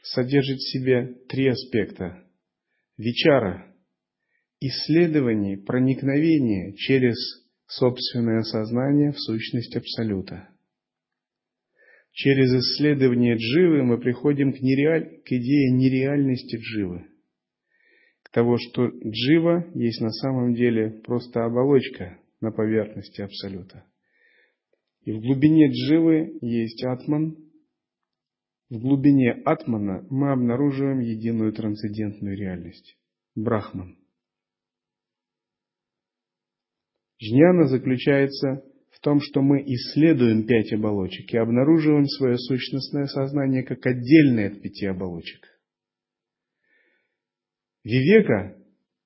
содержит 0.03 0.59
в 0.59 0.73
себе 0.73 1.15
три 1.29 1.49
аспекта. 1.49 2.25
Вичара– 2.97 3.75
исследование, 4.61 5.59
проникновение 5.59 6.75
через 6.75 7.17
собственное 7.67 8.43
сознание 8.43 9.11
в 9.11 9.19
сущность 9.19 9.75
Абсолюта. 9.77 10.49
Через 12.13 12.55
исследование 12.55 13.37
дживы 13.37 13.83
мы 13.83 13.99
приходим 13.99 14.53
к, 14.53 14.61
нереаль... 14.61 15.23
к 15.25 15.33
идее 15.33 15.73
нереальности 15.73 16.57
дживы. 16.57 17.14
Того, 18.35 18.59
что 18.59 18.89
джива 18.89 19.65
есть 19.75 20.01
на 20.01 20.11
самом 20.11 20.55
деле 20.55 20.91
просто 21.05 21.45
оболочка 21.45 22.19
на 22.41 22.51
поверхности 22.51 23.23
Абсолюта. 23.23 23.85
И 25.05 25.13
в 25.13 25.21
глубине 25.21 25.71
дживы 25.71 26.37
есть 26.41 26.83
атман. 26.83 27.37
В 28.71 28.81
глубине 28.81 29.31
атмана 29.45 30.05
мы 30.11 30.33
обнаруживаем 30.33 30.99
единую 30.99 31.53
трансцендентную 31.53 32.37
реальность– 32.37 32.99
брахман– 33.37 33.99
Жняна 37.21 37.69
заключается 37.69 38.65
в 38.91 39.01
том, 39.01 39.21
что 39.21 39.41
мы 39.41 39.63
исследуем 39.63 40.47
пять 40.47 40.73
оболочек 40.73 41.33
и 41.33 41.39
обнаруживаем 41.39 42.07
свое 42.07 42.37
сущностное 42.37 43.07
сознание 43.07 43.63
как 43.63 43.87
отдельное 43.87 44.49
от 44.49 44.61
пяти 44.61 44.87
оболочек. 44.87 45.54
Вивека 47.85 48.57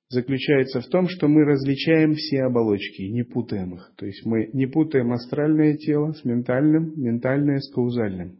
заключается 0.08 0.80
в 0.80 0.86
том, 0.86 1.08
что 1.08 1.28
мы 1.28 1.44
различаем 1.44 2.14
все 2.14 2.44
оболочки 2.44 3.02
не 3.02 3.24
путаем 3.24 3.74
их. 3.74 3.92
То 3.96 4.06
есть 4.06 4.24
мы 4.24 4.48
не 4.52 4.66
путаем 4.66 5.12
астральное 5.12 5.76
тело 5.76 6.12
с 6.12 6.24
ментальным, 6.24 6.94
ментальное 6.96 7.58
с 7.58 7.70
каузальным. 7.72 8.38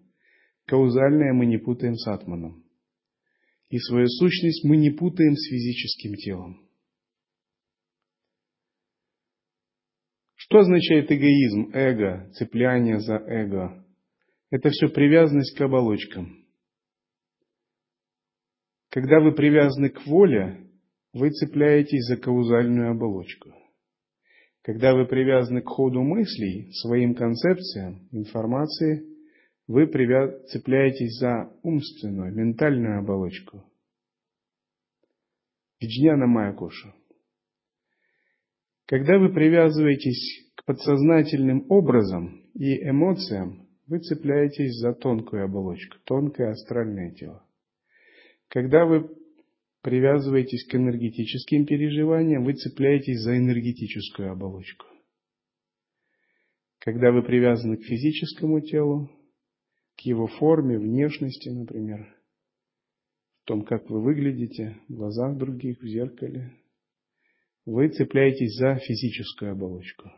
Каузальное 0.67 1.33
мы 1.33 1.47
не 1.47 1.59
путаем 1.59 1.95
с 1.95 2.07
атманом. 2.07 2.65
И 3.69 3.79
свою 3.79 4.07
сущность 4.07 4.65
мы 4.65 4.77
не 4.77 4.91
путаем 4.91 5.35
с 5.35 5.49
физическим 5.51 6.15
телом. 6.15 6.69
Что 10.37 10.61
означает 10.61 11.13
эгоизм, 11.13 11.71
эго, 11.75 12.31
цепляние 12.33 13.01
за 13.01 13.17
эго? 13.17 13.85
Это 14.51 14.71
все 14.71 14.89
привязанность 14.89 15.55
к 15.55 15.61
оболочкам. 15.61 16.48
Когда 18.91 19.21
вы 19.21 19.33
привязаны 19.33 19.91
к 19.91 20.07
воле, 20.07 20.67
вы 21.13 21.31
цепляетесь 21.31 22.07
за 22.07 22.17
каузальную 22.17 22.93
оболочку. 22.93 23.51
Когда 24.63 24.95
вы 24.95 25.07
привязаны 25.07 25.63
к 25.63 25.69
ходу 25.69 26.03
мыслей, 26.03 26.73
своим 26.73 27.15
концепциям, 27.15 28.09
информации, 28.13 29.05
вы 29.67 29.87
цепляетесь 30.47 31.19
за 31.19 31.53
умственную, 31.63 32.35
ментальную 32.35 33.01
оболочку. 33.01 33.65
Виджняна 35.81 36.27
Майякоша. 36.27 36.95
Когда 38.87 39.19
вы 39.19 39.33
привязываетесь 39.33 40.51
к 40.57 40.65
подсознательным 40.65 41.67
образам 41.69 42.43
и 42.55 42.89
эмоциям, 42.89 43.69
вы 43.87 44.01
цепляетесь 44.01 44.79
за 44.81 44.95
тонкую 44.95 45.45
оболочку, 45.45 45.99
тонкое 46.05 46.51
астральное 46.53 47.13
тело. 47.13 47.48
Когда 48.49 48.87
вы 48.87 49.15
привязываетесь 49.83 50.67
к 50.67 50.75
энергетическим 50.75 51.67
переживаниям, 51.67 52.45
вы 52.45 52.55
цепляетесь 52.55 53.21
за 53.21 53.37
энергетическую 53.37 54.33
оболочку. 54.33 54.87
Когда 56.79 57.13
вы 57.13 57.23
привязаны 57.23 57.77
к 57.77 57.85
физическому 57.85 58.61
телу, 58.61 59.11
к 59.97 60.01
его 60.01 60.27
форме, 60.27 60.79
внешности, 60.79 61.49
например, 61.49 62.15
в 63.43 63.49
том, 63.49 63.65
как 63.65 63.89
вы 63.91 64.01
выглядите 64.03 64.81
в 64.89 64.95
глазах 64.95 65.37
других, 65.37 65.81
в 65.81 65.87
зеркале, 65.87 66.53
вы 67.67 67.89
цепляетесь 67.89 68.57
за 68.57 68.77
физическую 68.77 69.53
оболочку. 69.53 70.11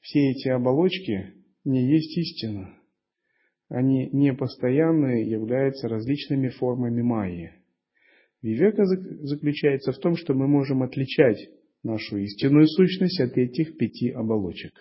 Все 0.00 0.30
эти 0.30 0.48
оболочки 0.48 1.34
не 1.64 1.90
есть 1.90 2.16
истина. 2.16 2.79
Они 3.70 4.10
непостоянные, 4.10 5.30
являются 5.30 5.88
различными 5.88 6.48
формами 6.48 7.02
майи. 7.02 7.52
Вивека 8.42 8.84
заключается 8.84 9.92
в 9.92 9.98
том, 9.98 10.16
что 10.16 10.34
мы 10.34 10.48
можем 10.48 10.82
отличать 10.82 11.38
нашу 11.84 12.16
истинную 12.16 12.66
сущность 12.66 13.20
от 13.20 13.38
этих 13.38 13.76
пяти 13.76 14.10
оболочек. 14.10 14.72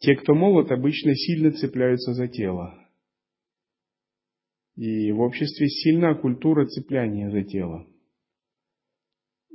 Те, 0.00 0.16
кто 0.16 0.34
молод, 0.34 0.70
обычно 0.72 1.14
сильно 1.14 1.52
цепляются 1.52 2.14
за 2.14 2.28
тело. 2.28 2.74
И 4.76 5.12
в 5.12 5.20
обществе 5.20 5.68
сильна 5.68 6.14
культура 6.14 6.64
цепляния 6.66 7.30
за 7.30 7.42
тело. 7.42 7.86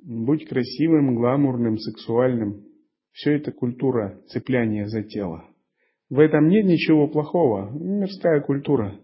Будь 0.04 0.48
красивым, 0.48 1.15
гламурным, 1.15 1.80
сексуальным. 1.80 2.67
Все 3.12 3.32
это 3.32 3.52
культура 3.52 4.22
цепляния 4.28 4.88
за 4.88 5.04
тело. 5.04 5.50
В 6.10 6.19
этом 6.19 6.48
нет 6.48 6.65
ничего 6.65 7.08
плохого. 7.08 7.69
Мирская 7.72 8.41
культура. 8.41 9.00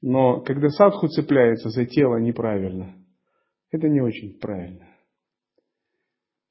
Но 0.00 0.40
когда 0.40 0.68
садху 0.68 1.08
цепляется 1.08 1.68
за 1.68 1.84
тело 1.84 2.16
неправильно, 2.16 2.94
это 3.70 3.88
не 3.88 4.00
очень 4.00 4.38
правильно. 4.38 4.86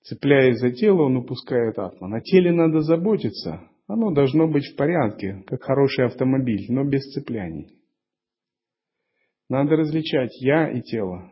Цепляясь 0.03 0.59
за 0.59 0.71
тело, 0.71 1.03
он 1.03 1.17
упускает 1.17 1.77
атман. 1.77 2.13
О 2.13 2.21
теле 2.21 2.51
надо 2.51 2.81
заботиться. 2.81 3.61
Оно 3.87 4.11
должно 4.11 4.47
быть 4.47 4.65
в 4.67 4.75
порядке, 4.75 5.43
как 5.47 5.63
хороший 5.63 6.05
автомобиль, 6.05 6.67
но 6.69 6.83
без 6.83 7.01
цепляний. 7.11 7.79
Надо 9.49 9.75
различать 9.75 10.39
я 10.41 10.69
и 10.69 10.81
тело. 10.81 11.31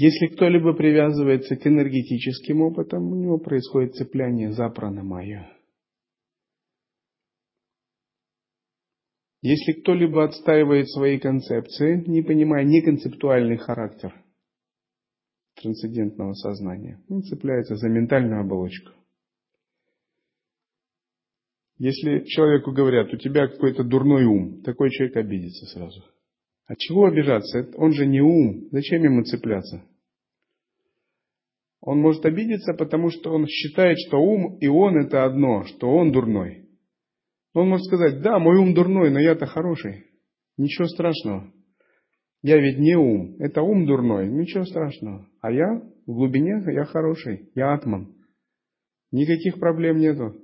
Если 0.00 0.28
кто-либо 0.28 0.74
привязывается 0.74 1.56
к 1.56 1.66
энергетическим 1.66 2.62
опытам, 2.62 3.10
у 3.10 3.16
него 3.16 3.38
происходит 3.38 3.96
цепляние 3.96 4.52
за 4.52 4.68
пранамаю. 4.68 5.44
Если 9.42 9.72
кто-либо 9.72 10.22
отстаивает 10.22 10.88
свои 10.88 11.18
концепции, 11.18 12.04
не 12.06 12.22
понимая 12.22 12.64
неконцептуальный 12.64 13.56
характер 13.56 14.14
трансцендентного 15.60 16.32
сознания, 16.34 17.02
он 17.08 17.22
цепляется 17.22 17.74
за 17.74 17.88
ментальную 17.88 18.42
оболочку. 18.42 18.92
Если 21.78 22.22
человеку 22.26 22.70
говорят, 22.70 23.12
у 23.12 23.16
тебя 23.16 23.48
какой-то 23.48 23.82
дурной 23.82 24.26
ум, 24.26 24.62
такой 24.62 24.90
человек 24.90 25.16
обидится 25.16 25.66
сразу– 25.66 26.04
от 26.68 26.78
чего 26.78 27.06
обижаться? 27.06 27.66
Он 27.76 27.92
же 27.92 28.06
не 28.06 28.20
ум. 28.20 28.68
Зачем 28.70 29.02
ему 29.02 29.24
цепляться? 29.24 29.82
Он 31.80 31.98
может 32.00 32.24
обидеться, 32.26 32.74
потому 32.74 33.10
что 33.10 33.32
он 33.32 33.46
считает, 33.46 33.96
что 34.06 34.18
ум 34.18 34.58
и 34.58 34.66
он 34.66 34.98
это 34.98 35.24
одно, 35.24 35.64
что 35.64 35.88
он 35.88 36.12
дурной. 36.12 36.68
Он 37.54 37.70
может 37.70 37.86
сказать, 37.86 38.20
да, 38.20 38.38
мой 38.38 38.58
ум 38.58 38.74
дурной, 38.74 39.10
но 39.10 39.18
я-то 39.18 39.46
хороший. 39.46 40.04
Ничего 40.58 40.86
страшного. 40.88 41.50
Я 42.42 42.58
ведь 42.58 42.78
не 42.78 42.94
ум, 42.96 43.36
это 43.38 43.62
ум 43.62 43.86
дурной, 43.86 44.28
ничего 44.28 44.64
страшного. 44.64 45.26
А 45.40 45.50
я 45.50 45.80
в 46.06 46.12
глубине, 46.12 46.62
я 46.72 46.84
хороший, 46.84 47.50
я 47.54 47.72
атман. 47.72 48.14
Никаких 49.10 49.58
проблем 49.58 49.98
нету. 49.98 50.34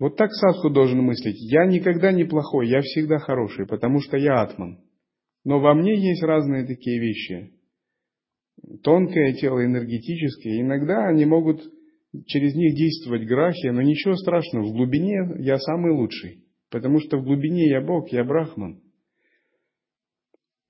Вот 0.00 0.16
так 0.16 0.32
садху 0.32 0.70
должен 0.70 1.02
мыслить. 1.02 1.36
Я 1.38 1.66
никогда 1.66 2.10
не 2.10 2.24
плохой, 2.24 2.68
я 2.68 2.80
всегда 2.80 3.18
хороший, 3.18 3.66
потому 3.66 4.00
что 4.00 4.16
я 4.16 4.40
атман. 4.40 4.78
Но 5.44 5.60
во 5.60 5.74
мне 5.74 5.94
есть 5.94 6.22
разные 6.22 6.66
такие 6.66 6.98
вещи. 6.98 7.52
Тонкое 8.82 9.34
тело, 9.34 9.62
энергетическое. 9.62 10.62
Иногда 10.62 11.06
они 11.06 11.26
могут 11.26 11.60
через 12.26 12.54
них 12.54 12.74
действовать 12.74 13.26
грахи, 13.26 13.66
но 13.66 13.82
ничего 13.82 14.16
страшного. 14.16 14.70
В 14.70 14.72
глубине 14.72 15.18
я 15.38 15.58
самый 15.58 15.92
лучший. 15.92 16.44
Потому 16.70 16.98
что 17.00 17.18
в 17.18 17.24
глубине 17.24 17.68
я 17.68 17.82
Бог, 17.82 18.10
я 18.10 18.24
Брахман. 18.24 18.80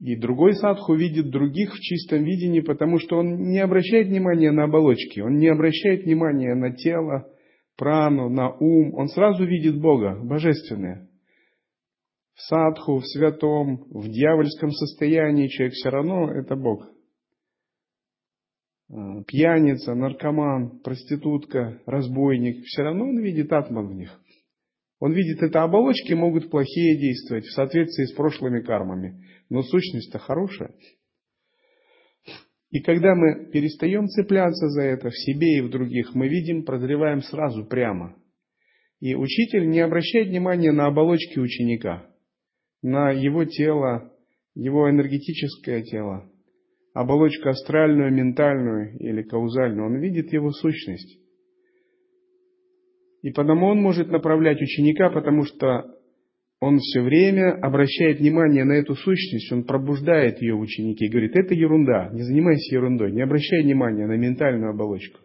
И 0.01 0.17
другой 0.17 0.55
садху 0.55 0.95
видит 0.95 1.31
других 1.31 1.73
в 1.73 1.79
чистом 1.79 2.25
видении, 2.25 2.61
потому 2.61 2.99
что 2.99 3.19
он 3.19 3.51
не 3.51 3.61
обращает 3.61 4.09
внимания 4.09 4.51
на 4.51 4.65
оболочки, 4.65 5.21
он 5.21 5.37
не 5.37 5.49
обращает 5.49 6.05
внимания 6.05 6.55
на 6.55 6.75
тело, 6.75 7.29
прану, 7.81 8.29
на 8.29 8.51
ум, 8.51 8.95
он 8.95 9.09
сразу 9.09 9.45
видит 9.45 9.81
Бога, 9.81 10.21
божественное. 10.23 11.09
В 12.35 12.43
садху, 12.43 12.99
в 12.99 13.07
святом, 13.07 13.87
в 13.91 14.07
дьявольском 14.07 14.71
состоянии 14.71 15.49
человек 15.49 15.73
все 15.73 15.89
равно 15.89 16.31
это 16.31 16.57
Бог. 16.57 16.87
А, 18.91 19.23
пьяница, 19.25 19.95
наркоман, 19.95 20.81
проститутка, 20.81 21.81
разбойник, 21.87 22.65
все 22.67 22.83
равно 22.83 23.09
он 23.09 23.19
видит 23.19 23.51
атман 23.51 23.89
в 23.89 23.95
них. 23.95 24.21
Он 24.99 25.13
видит, 25.13 25.43
это 25.43 25.63
оболочки 25.63 26.13
могут 26.13 26.51
плохие 26.51 26.99
действовать 26.99 27.47
в 27.47 27.55
соответствии 27.55 28.05
с 28.05 28.13
прошлыми 28.13 28.61
кармами, 28.61 29.25
но 29.49 29.63
сущность-то 29.63 30.19
хорошая. 30.19 30.75
И 32.71 32.81
когда 32.81 33.15
мы 33.17 33.51
перестаем 33.51 34.07
цепляться 34.07 34.69
за 34.69 34.83
это 34.83 35.11
в 35.11 35.17
себе 35.17 35.59
и 35.59 35.61
в 35.61 35.71
других, 35.71 36.15
мы 36.15 36.29
видим, 36.29 36.65
прозреваем 36.65 37.21
сразу, 37.23 37.65
прямо. 37.65 38.17
И 39.01 39.15
учитель 39.15 39.69
не 39.69 39.81
обращает 39.81 40.29
внимания 40.29 40.71
на 40.71 40.87
оболочки 40.87 41.39
ученика, 41.39 42.07
на 42.83 43.11
его 43.11 43.45
тело, 43.45 44.13
его 44.55 44.89
энергетическое 44.89 45.83
тело, 45.83 46.31
оболочку 46.95 47.49
астральную, 47.49 48.13
ментальную 48.13 48.97
или 48.99 49.23
каузальную. 49.23 49.87
Он 49.87 50.01
видит 50.01 50.33
его 50.33 50.51
сущность. 50.51 51.19
И 53.23 53.31
потому 53.31 53.67
он 53.67 53.83
может 53.83 54.09
направлять 54.09 54.61
ученика, 54.61 55.11
потому 55.11 55.45
что 55.45 56.00
он 56.61 56.79
все 56.79 57.01
время 57.01 57.55
обращает 57.63 58.21
внимание 58.21 58.65
на 58.65 58.73
эту 58.73 58.95
сущность, 58.95 59.51
он 59.51 59.65
пробуждает 59.65 60.43
ее 60.43 60.55
в 60.55 60.61
ученике 60.61 61.07
и 61.07 61.11
говорит, 61.11 61.35
это 61.35 61.55
ерунда, 61.55 62.11
не 62.13 62.23
занимайся 62.23 62.75
ерундой, 62.75 63.13
не 63.13 63.23
обращай 63.23 63.63
внимания 63.63 64.07
на 64.07 64.17
ментальную 64.17 64.71
оболочку. 64.71 65.19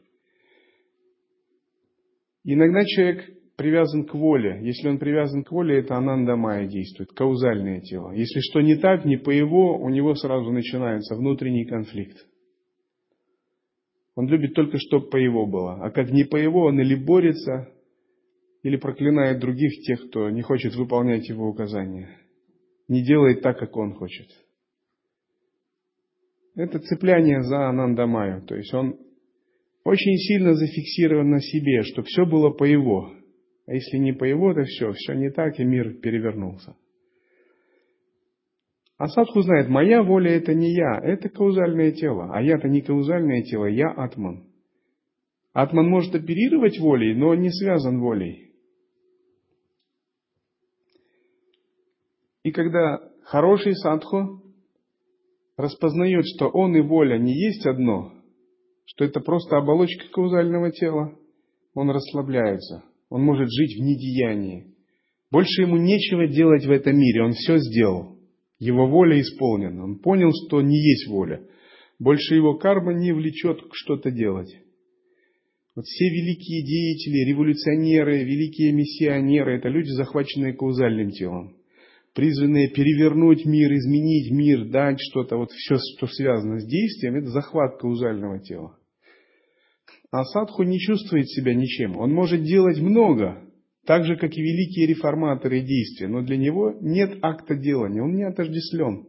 Иногда 2.45 2.85
человек 2.85 3.25
привязан 3.57 4.05
к 4.05 4.13
воле. 4.13 4.59
Если 4.61 4.87
он 4.87 4.97
привязан 4.97 5.43
к 5.43 5.51
воле, 5.51 5.79
это 5.79 5.95
ананда 5.95 6.35
майя 6.37 6.67
действует, 6.67 7.11
каузальное 7.11 7.81
тело. 7.81 8.11
Если 8.11 8.39
что 8.39 8.61
не 8.61 8.75
так, 8.75 9.03
не 9.03 9.17
по 9.17 9.29
его, 9.29 9.77
у 9.77 9.89
него 9.89 10.15
сразу 10.15 10.51
начинается 10.51 11.15
внутренний 11.15 11.65
конфликт. 11.65 12.17
Он 14.15 14.27
любит 14.27 14.53
только, 14.53 14.77
чтобы 14.77 15.09
по 15.09 15.17
его 15.17 15.45
было. 15.45 15.83
А 15.83 15.91
как 15.91 16.11
не 16.11 16.23
по 16.23 16.37
его, 16.37 16.65
он 16.65 16.79
или 16.79 16.95
борется, 16.95 17.67
или 18.65 18.77
проклинает 18.77 19.37
других 19.37 19.83
тех, 19.83 20.07
кто 20.07 20.27
не 20.31 20.41
хочет 20.41 20.73
выполнять 20.73 21.29
его 21.29 21.47
указания, 21.47 22.09
не 22.87 23.03
делает 23.03 23.43
так, 23.43 23.59
как 23.59 23.77
он 23.77 23.93
хочет. 23.93 24.25
Это 26.55 26.79
цепляние 26.79 27.43
за 27.43 27.69
Анандамаю, 27.69 28.41
то 28.41 28.55
есть 28.55 28.73
он 28.73 28.97
очень 29.83 30.17
сильно 30.17 30.55
зафиксирован 30.55 31.29
на 31.29 31.41
себе, 31.41 31.83
чтобы 31.83 32.07
все 32.07 32.25
было 32.25 32.49
по 32.49 32.63
его. 32.63 33.13
А 33.67 33.73
если 33.75 33.97
не 33.97 34.13
по 34.13 34.23
его, 34.23 34.51
то 34.55 34.63
все, 34.63 34.93
все 34.93 35.13
не 35.13 35.29
так, 35.29 35.59
и 35.59 35.63
мир 35.63 35.99
перевернулся. 35.99 36.75
А 38.97 39.07
садху 39.09 39.41
знает, 39.41 39.69
моя 39.69 40.01
воля 40.01 40.31
это 40.31 40.55
не 40.55 40.73
я, 40.73 40.99
это 41.03 41.29
каузальное 41.29 41.91
тело. 41.91 42.31
А 42.33 42.41
я-то 42.41 42.67
не 42.67 42.81
каузальное 42.81 43.43
тело, 43.43 43.65
я 43.67 43.91
атман. 43.91 44.47
Атман 45.53 45.87
может 45.87 46.15
оперировать 46.15 46.79
волей, 46.79 47.13
но 47.13 47.27
он 47.29 47.41
не 47.41 47.51
связан 47.51 47.99
волей. 47.99 48.54
И 52.45 52.51
когда 52.51 52.99
хороший 53.23 53.73
садху 53.73 54.43
распознает, 55.57 56.25
что 56.27 56.47
он 56.47 56.75
и 56.75 56.81
воля 56.81 57.17
не 57.17 57.33
есть 57.33 57.65
одно, 57.65 58.13
что 58.85 59.03
это 59.03 59.19
просто 59.19 59.57
оболочка 59.57 60.07
каузального 60.13 60.71
тела, 60.71 61.17
он 61.73 61.89
расслабляется, 61.89 62.83
он 63.09 63.23
может 63.23 63.49
жить 63.49 63.79
в 63.79 63.81
недеянии. 63.81 64.75
Больше 65.31 65.63
ему 65.63 65.77
нечего 65.77 66.27
делать 66.27 66.67
в 66.67 66.71
этом 66.71 66.95
мире, 66.95 67.23
он 67.23 67.31
все 67.31 67.57
сделал. 67.57 68.19
Его 68.59 68.87
воля 68.87 69.19
исполнена, 69.19 69.83
он 69.83 69.97
понял, 69.97 70.29
что 70.45 70.61
не 70.61 70.77
есть 70.77 71.07
воля. 71.07 71.41
Больше 71.97 72.35
его 72.35 72.59
карма 72.59 72.93
не 72.93 73.11
влечет 73.11 73.57
что-то 73.71 74.11
делать. 74.11 74.55
Вот 75.75 75.85
все 75.85 76.09
великие 76.09 76.63
деятели, 76.63 77.27
революционеры, 77.27 78.23
великие 78.23 78.71
миссионеры– 78.71 79.57
это 79.57 79.67
люди, 79.67 79.89
захваченные 79.89 80.53
каузальным 80.53 81.09
телом 81.09 81.55
призванные 82.15 82.69
перевернуть 82.69 83.45
мир, 83.45 83.73
изменить 83.73 84.31
мир, 84.31 84.69
дать 84.69 84.97
что-то, 84.99 85.35
вот 85.35 85.51
все, 85.51 85.75
что 85.97 86.07
связано 86.07 86.59
с 86.59 86.65
действием, 86.65 87.15
это 87.15 87.27
захват 87.27 87.77
каузального 87.77 88.39
тела. 88.39 88.77
А 90.11 90.23
садху 90.23 90.63
не 90.63 90.79
чувствует 90.79 91.27
себя 91.29 91.53
ничем. 91.53 91.97
Он 91.97 92.13
может 92.13 92.41
делать 92.41 92.79
много, 92.79 93.43
так 93.85 94.05
же, 94.05 94.15
как 94.15 94.31
и 94.35 94.41
великие 94.41 94.87
реформаторы 94.87 95.59
действия, 95.59 96.07
но 96.07 96.21
для 96.21 96.37
него 96.37 96.73
нет 96.79 97.19
акта 97.21 97.55
делания, 97.55 98.01
он 98.01 98.15
не 98.15 98.23
отождествлен. 98.23 99.07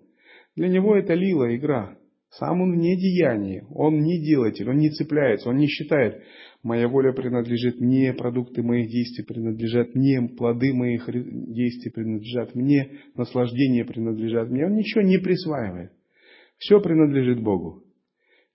Для 0.56 0.68
него 0.68 0.96
это 0.96 1.14
лила, 1.14 1.54
игра. 1.54 1.96
Сам 2.30 2.60
он 2.60 2.76
не 2.78 2.96
деяние, 2.96 3.66
он 3.70 4.00
не 4.00 4.20
делатель, 4.20 4.68
он 4.68 4.78
не 4.78 4.90
цепляется, 4.90 5.48
он 5.48 5.56
не 5.56 5.68
считает, 5.68 6.22
моя 6.66 6.88
воля 6.88 7.12
принадлежит 7.12 7.80
мне, 7.80 8.12
продукты 8.12 8.62
моих 8.62 8.90
действий 8.90 9.24
принадлежат 9.24 9.94
мне, 9.94 10.28
плоды 10.36 10.74
моих 10.74 11.06
действий 11.06 11.90
принадлежат 11.90 12.54
мне, 12.54 12.90
наслаждение 13.14 13.84
принадлежат 13.84 14.50
мне. 14.50 14.66
Он 14.66 14.74
ничего 14.74 15.02
не 15.02 15.18
присваивает. 15.18 15.92
Все 16.58 16.80
принадлежит 16.80 17.42
Богу. 17.42 17.84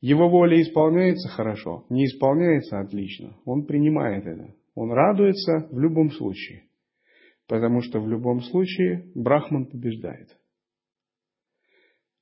Его 0.02 0.30
воля 0.30 0.62
исполняется 0.62 1.30
хорошо, 1.30 1.86
не 1.90 2.06
исполняется 2.06 2.80
отлично. 2.80 3.38
Он 3.46 3.66
принимает 3.66 4.26
это. 4.26 4.56
Он 4.76 4.92
радуется 4.92 5.70
в 5.72 5.80
любом 5.80 6.12
случае. 6.12 6.64
Потому 7.48 7.82
что 7.82 8.00
в 8.00 8.10
любом 8.10 8.42
случае 8.42 9.06
Брахман 9.16 9.68
побеждает. 9.68 10.28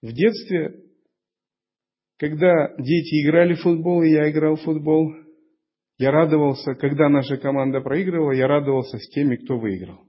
В 0.01 0.11
детстве 0.13 0.83
когда 2.19 2.75
дети 2.77 3.25
играли 3.25 3.53
в 3.53 3.61
футбол, 3.61 4.03
и 4.03 4.09
я 4.09 4.29
играл 4.29 4.57
в 4.57 4.61
футбол, 4.63 5.09
я 5.99 6.11
радовался, 6.11 6.75
когда 6.75 7.09
наша 7.09 7.35
команда 7.35 7.81
проигрывала, 7.81 8.31
я 8.31 8.47
радовался 8.47 8.97
с 8.97 9.09
теми, 9.09 9.35
кто 9.35 9.59
выиграл. 9.59 9.99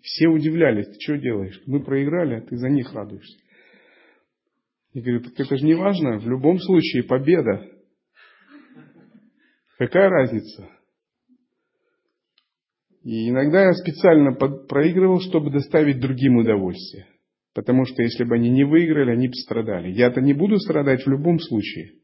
Все 0.00 0.28
удивлялись, 0.28 0.86
ты 0.86 0.94
что 0.98 1.18
делаешь? 1.18 1.60
Мы 1.66 1.84
проиграли, 1.84 2.36
а 2.36 2.40
ты 2.40 2.56
за 2.56 2.70
них 2.70 2.90
радуешься. 2.94 3.38
Я 4.94 5.02
говорю, 5.02 5.20
так 5.20 5.38
это 5.38 5.56
же 5.58 5.64
не 5.66 5.74
важно, 5.74 6.18
в 6.18 6.26
любом 6.26 6.58
случае 6.58 7.04
победа. 7.04 7.68
Какая 9.76 10.08
разница? 10.08 10.70
И 13.04 13.28
иногда 13.28 13.64
я 13.64 13.72
специально 13.74 14.32
проигрывал, 14.32 15.20
чтобы 15.20 15.50
доставить 15.50 16.00
другим 16.00 16.38
удовольствие. 16.38 17.06
Потому 17.52 17.84
что 17.84 18.02
если 18.02 18.24
бы 18.24 18.36
они 18.36 18.48
не 18.48 18.64
выиграли, 18.64 19.10
они 19.10 19.28
бы 19.28 19.34
страдали. 19.34 19.90
Я-то 19.90 20.22
не 20.22 20.32
буду 20.32 20.58
страдать 20.58 21.04
в 21.04 21.10
любом 21.10 21.38
случае. 21.40 21.99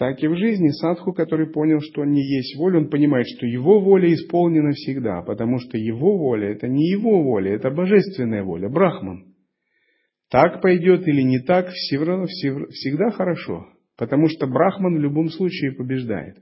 Так 0.00 0.22
и 0.22 0.28
в 0.28 0.34
жизни 0.34 0.70
садху, 0.70 1.12
который 1.12 1.52
понял, 1.52 1.80
что 1.82 2.00
он 2.00 2.12
не 2.12 2.22
есть 2.22 2.56
воля, 2.56 2.78
он 2.78 2.88
понимает, 2.88 3.26
что 3.36 3.44
его 3.44 3.82
воля 3.82 4.10
исполнена 4.14 4.72
всегда, 4.72 5.20
потому 5.20 5.58
что 5.58 5.76
его 5.76 6.16
воля– 6.16 6.48
это 6.52 6.68
не 6.68 6.88
его 6.88 7.22
воля, 7.22 7.54
это 7.54 7.70
божественная 7.70 8.42
воля, 8.42 8.70
брахман. 8.70 9.34
Так 10.30 10.62
пойдет 10.62 11.06
или 11.06 11.20
не 11.20 11.40
так, 11.40 11.68
всегда 11.68 13.10
хорошо, 13.10 13.66
потому 13.98 14.28
что 14.28 14.46
брахман 14.46 14.96
в 14.96 15.00
любом 15.00 15.28
случае 15.28 15.72
побеждает. 15.72 16.38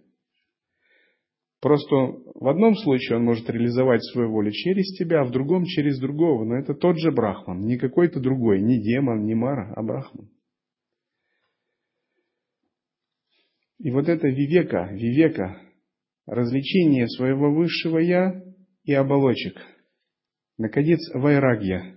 Просто 1.61 1.97
в 2.37 2.47
одном 2.47 2.77
случае 2.77 3.19
он 3.19 3.25
может 3.25 3.51
реализовать 3.51 4.05
свою 4.05 4.31
волю 4.31 4.53
через 4.53 4.97
тебя, 4.97 5.23
а 5.23 5.25
в 5.25 5.33
другом 5.33 5.65
через 5.65 5.99
другого. 5.99 6.45
Но 6.45 6.55
это 6.55 6.75
тот 6.75 6.97
же 7.01 7.11
Брахман, 7.11 7.63
не 7.63 7.77
какой-то 7.77 8.21
другой, 8.21 8.63
не 8.63 8.81
демон, 8.81 9.25
не 9.25 9.35
Мара, 9.35 9.73
а 9.75 9.83
Брахман. 9.83 10.29
И 13.79 13.91
вот 13.91 14.09
это 14.09 14.29
вивека, 14.29 14.91
вивека, 14.93 15.61
развлечение 16.27 17.09
своего 17.09 17.55
высшего 17.55 17.99
«я» 17.99 18.43
и 18.85 18.93
оболочек. 18.93 19.55
Наконец, 20.59 20.99
вайрагья. 21.15 21.95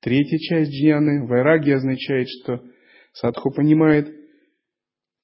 Третья 0.00 0.38
часть 0.38 0.70
джняны. 0.70 1.26
Вайрагья 1.26 1.76
означает, 1.76 2.28
что 2.28 2.62
садху 3.12 3.52
понимает, 3.52 4.08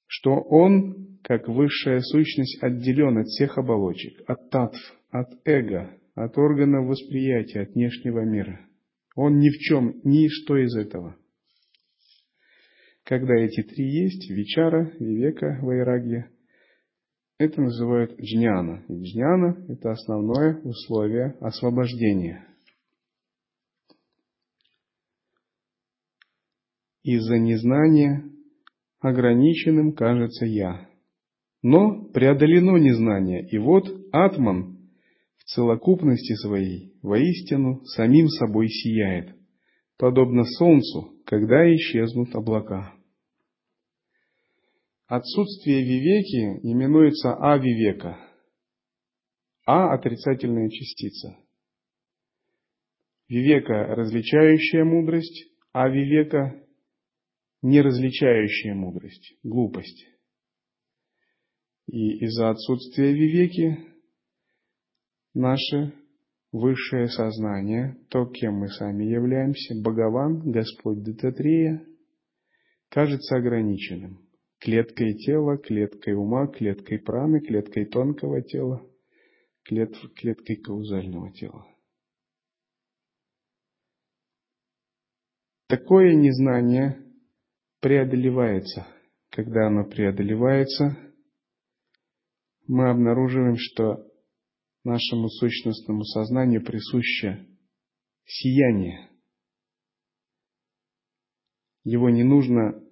что 0.07 0.31
он, 0.41 1.19
как 1.23 1.47
высшая 1.47 2.01
сущность, 2.01 2.61
отделен 2.61 3.17
от 3.17 3.27
всех 3.27 3.57
оболочек, 3.57 4.21
от 4.27 4.49
татв, 4.49 4.79
от 5.11 5.27
эго, 5.45 5.97
от 6.15 6.37
органов 6.37 6.87
восприятия, 6.87 7.61
от 7.61 7.73
внешнего 7.73 8.25
мира. 8.25 8.59
Он 9.15 9.37
ни 9.37 9.49
в 9.49 9.57
чем, 9.59 10.01
ничто 10.03 10.57
из 10.57 10.75
этого. 10.75 11.15
Когда 13.09 13.33
эти 13.33 13.63
три 13.63 13.89
есть, 13.89 14.29
вичара, 14.29 14.93
вивека, 14.99 15.57
вайрагья, 15.63 16.29
это 17.39 17.59
называют 17.59 18.21
джняна. 18.21 18.85
И 18.87 19.01
джняна– 19.01 19.65
это 19.67 19.89
основное 19.89 20.61
условие 20.61 21.35
освобождения. 21.41 22.45
Из-за 27.01 27.39
незнания 27.39 28.29
ограниченным 28.99 29.93
кажется 29.93 30.45
«я». 30.45 30.87
Но 31.63 32.03
преодолено 32.13 32.77
незнание, 32.77 33.43
и 33.49 33.57
вот 33.57 33.85
Атман 34.11 34.91
в 35.37 35.45
целокупности 35.45 36.35
своей 36.35 36.93
воистину 37.01 37.83
самим 37.85 38.27
собой 38.27 38.67
сияет, 38.67 39.35
подобно 39.97 40.43
солнцу, 40.43 41.15
когда 41.25 41.65
исчезнут 41.73 42.35
облака. 42.35 42.98
Отсутствие 45.09 45.81
вивеки 45.81 46.59
именуется 46.61 47.33
авивека. 47.33 48.15
А– 49.65 49.91
отрицательная 49.95 50.69
частица. 50.69 51.35
Вивека– 53.27 53.87
различающая 53.95 54.85
мудрость, 54.85 55.47
а 55.73 55.89
вивека– 55.89 56.63
неразличающая 57.63 58.75
мудрость, 58.75 59.33
глупость. 59.41 60.05
И 61.87 62.23
из-за 62.25 62.51
отсутствия 62.51 63.11
вивеки 63.11 63.79
наше 65.33 65.91
высшее 66.51 67.07
сознание, 67.07 67.97
то, 68.11 68.27
кем 68.27 68.59
мы 68.59 68.67
сами 68.67 69.05
являемся, 69.05 69.73
Бхагаван, 69.81 70.51
Господь 70.51 71.01
Дататрея, 71.01 71.83
кажется 72.89 73.37
ограниченным. 73.37 74.28
Клеткой 74.59 75.13
тела, 75.13 75.57
клеткой 75.57 76.15
ума, 76.15 76.47
клеткой 76.47 76.99
праны, 76.99 77.39
клеткой 77.39 77.85
тонкого 77.85 78.41
тела, 78.41 78.85
клет, 79.63 79.95
клеткой 80.15 80.57
каузального 80.57 81.31
тела. 81.31 81.65
Такое 85.67 86.13
незнание 86.13 87.05
преодолевается. 87.79 88.87
Когда 89.29 89.67
оно 89.67 89.85
преодолевается, 89.85 90.97
мы 92.67 92.89
обнаруживаем, 92.89 93.55
что 93.57 94.11
нашему 94.83 95.29
сущностному 95.29 96.03
сознанию 96.03 96.65
присуще 96.65 97.47
сияние. 98.25 99.09
Его 101.83 102.09
не 102.09 102.23
нужно 102.23 102.83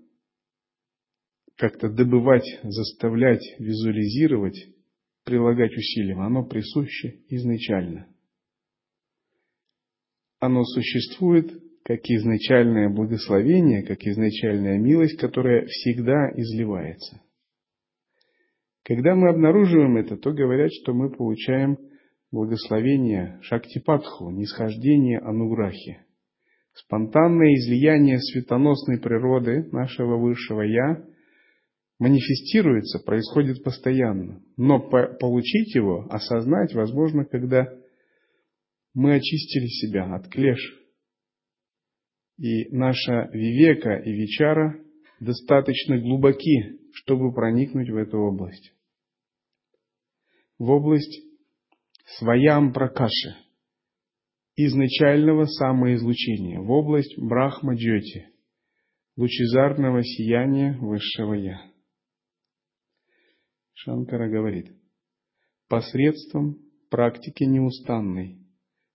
как-то 1.58 1.89
добывать, 1.89 2.60
заставлять, 2.63 3.43
визуализировать, 3.60 4.67
прилагать 5.26 5.76
усилиям. 5.76 6.22
Оно 6.22 6.46
присуще 6.46 7.20
изначально. 7.30 8.08
Оно 10.39 10.63
существует 10.63 11.52
как 11.84 12.00
изначальное 12.04 12.89
благословение, 12.89 13.84
как 13.84 14.04
изначальная 14.04 14.78
милость, 14.78 15.20
которая 15.20 15.65
всегда 15.65 16.30
изливается. 16.36 17.22
Когда 18.84 19.15
мы 19.15 19.30
обнаруживаем 19.30 19.98
это, 19.98 20.15
то 20.15 20.32
говорят, 20.32 20.72
что 20.72 20.93
мы 20.93 21.10
получаем 21.10 21.78
благословение 22.32 23.39
Шактипатху, 23.41 24.30
нисхождение 24.30 25.20
Ануграхи. 25.20 26.02
Спонтанное 26.74 27.56
излияние 27.56 28.20
светоносной 28.20 29.00
природы 29.00 29.67
нашего 29.72 30.17
высшего 30.17 30.62
Я 30.62 31.04
манифестируется, 32.00 33.00
происходит 33.00 33.64
постоянно. 33.64 34.42
Но 34.56 34.80
получить 34.80 35.74
его, 35.76 36.08
осознать 36.10 36.74
возможно, 36.74 37.26
когда 37.26 37.68
мы 38.94 39.16
очистили 39.16 39.68
себя 39.68 40.14
от 40.14 40.28
клеш. 40.28 40.60
И 42.38 42.70
наша 42.70 43.30
вивека 43.34 43.96
и 43.98 44.12
вичара 44.12 44.80
достаточно 45.20 46.00
глубоки, 46.00 46.80
чтобы 46.94 47.34
проникнуть 47.34 47.90
в 47.90 47.96
эту 47.96 48.18
область. 48.18 48.74
В 50.60 50.70
область 50.70 51.20
своям 52.18 52.74
пракаши, 52.74 53.36
изначального 54.56 55.46
самоизлучения, 55.46 56.60
в 56.60 56.70
область 56.72 57.18
брахма-джоти, 57.18 58.28
лучезарного 59.16 60.04
сияния 60.04 60.78
высшего 60.80 61.34
Я. 61.34 61.60
Шанкара 63.80 64.28
говорит, 64.28 64.76
посредством 65.70 66.58
практики 66.90 67.44
неустанной 67.44 68.40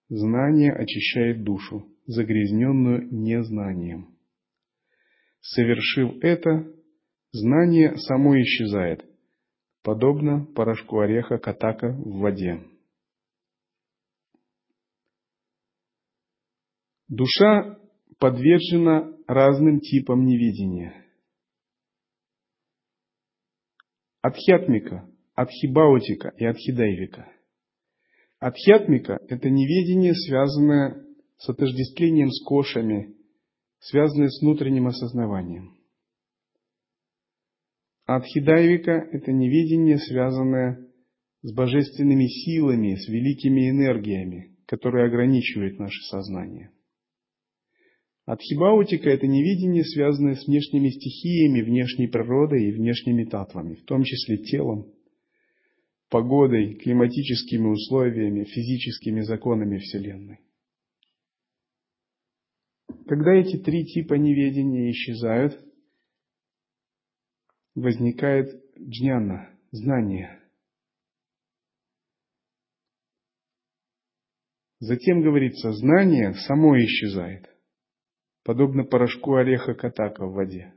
знание 0.08 0.72
очищает 0.72 1.44
душу, 1.44 1.86
загрязненную 2.06 3.06
незнанием. 3.12 4.18
Совершив 5.40 6.16
это, 6.20 6.66
знание 7.30 7.96
само 7.96 8.36
исчезает, 8.42 9.04
подобно 9.84 10.46
порошку 10.46 10.98
ореха 10.98 11.38
катака 11.38 11.92
в 11.92 12.18
воде. 12.18 12.60
Душа 17.06 17.78
подвержена 18.18 19.12
разным 19.28 19.78
типам 19.78 20.24
невидения. 20.24 21.01
Адхьятмика, 24.22 25.10
Адхибаутика 25.34 26.32
и 26.36 26.44
Адхидайвика. 26.44 27.26
Адхьятмика– 28.38 29.18
это 29.28 29.50
неведение, 29.50 30.14
связанное 30.14 31.04
с 31.38 31.48
отождествлением 31.48 32.30
с 32.30 32.44
кошами, 32.44 33.16
связанное 33.80 34.28
с 34.28 34.40
внутренним 34.40 34.86
осознаванием. 34.86 35.76
Адхидайвика– 38.06 38.92
это 39.12 39.32
неведение, 39.32 39.98
связанное 39.98 40.86
с 41.42 41.52
божественными 41.52 42.26
силами, 42.26 42.94
с 42.94 43.08
великими 43.08 43.70
энергиями, 43.70 44.56
которые 44.66 45.06
ограничивают 45.06 45.80
наше 45.80 46.00
сознание– 46.10 46.70
Адхибаутика– 48.24 49.10
это 49.10 49.26
невидение, 49.26 49.84
связанное 49.84 50.36
с 50.36 50.46
внешними 50.46 50.90
стихиями, 50.90 51.60
внешней 51.60 52.06
природой 52.06 52.68
и 52.68 52.72
внешними 52.72 53.24
татвами, 53.24 53.74
в 53.74 53.84
том 53.84 54.04
числе 54.04 54.38
телом, 54.38 54.92
погодой, 56.08 56.74
климатическими 56.74 57.66
условиями, 57.66 58.44
физическими 58.44 59.22
законами 59.22 59.78
Вселенной. 59.78 60.38
Когда 63.06 63.32
эти 63.32 63.58
три 63.58 63.84
типа 63.84 64.14
неведения 64.14 64.92
исчезают, 64.92 65.58
возникает 67.74 68.62
джняна, 68.78 69.50
знание. 69.72 70.38
Затем 74.78 75.22
говорится, 75.22 75.72
знание 75.72 76.34
само 76.34 76.76
исчезает 76.78 77.51
подобно 78.44 78.84
порошку 78.84 79.34
ореха 79.34 79.74
катака 79.74 80.26
в 80.26 80.32
воде. 80.32 80.74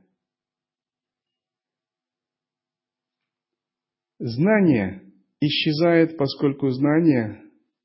Знание 4.19 5.01
исчезает, 5.41 6.17
поскольку 6.17 6.69
знание 6.69 7.41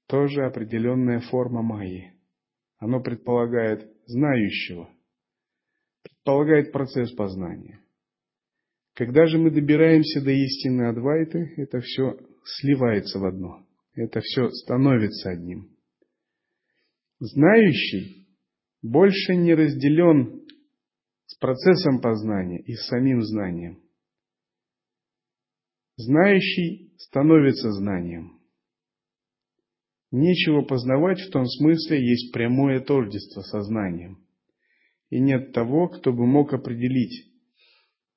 тоже 0.06 0.44
определенная 0.44 1.20
форма 1.20 1.62
майи. 1.62 2.14
Оно 2.78 3.02
предполагает 3.02 3.90
знающего, 4.06 4.88
предполагает 6.02 6.72
процесс 6.72 7.12
познания. 7.12 7.80
Когда 8.94 9.26
же 9.26 9.38
мы 9.38 9.50
добираемся 9.50 10.20
до 10.22 10.30
истины 10.30 10.88
Адвайты, 10.88 11.54
это 11.56 11.80
все 11.80 12.18
сливается 12.44 13.18
в 13.18 13.24
одно. 13.24 13.66
Это 13.94 14.20
все 14.20 14.48
становится 14.50 15.30
одним. 15.30 15.76
Знающий 17.18 18.19
больше 18.82 19.36
не 19.36 19.54
разделен 19.54 20.46
с 21.26 21.36
процессом 21.36 22.00
познания 22.00 22.60
и 22.60 22.74
с 22.74 22.86
самим 22.86 23.22
знанием. 23.22 23.82
Знающий 25.96 26.94
становится 26.98 27.70
знанием. 27.72 28.40
Нечего 30.10 30.62
познавать 30.62 31.20
в 31.20 31.30
том 31.30 31.46
смысле 31.46 32.00
есть 32.04 32.32
прямое 32.32 32.80
тождество 32.80 33.42
со 33.42 33.62
знанием. 33.62 34.24
И 35.10 35.20
нет 35.20 35.52
того, 35.52 35.88
кто 35.88 36.12
бы 36.12 36.26
мог 36.26 36.52
определить 36.52 37.30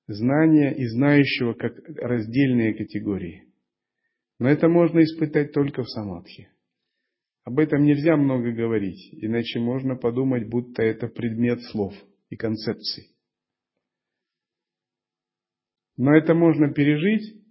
знания 0.08 0.74
и 0.74 0.86
знающего 0.88 1.54
как 1.54 1.74
раздельные 1.98 2.74
категории. 2.74 3.48
Но 4.40 4.50
это 4.50 4.68
можно 4.70 5.04
испытать 5.04 5.54
только 5.54 5.84
в 5.84 5.90
самадхи. 5.90 6.50
Об 7.44 7.60
этом 7.60 7.84
нельзя 7.84 8.16
много 8.16 8.52
говорить, 8.52 9.10
иначе 9.22 9.60
можно 9.60 9.96
подумать, 9.96 10.48
будто 10.48 10.82
это 10.82 11.08
предмет 11.08 11.62
слов 11.72 11.94
и 12.30 12.38
концепций. 12.38 13.10
Но 15.98 16.16
это 16.16 16.34
можно 16.34 16.74
пережить, 16.74 17.44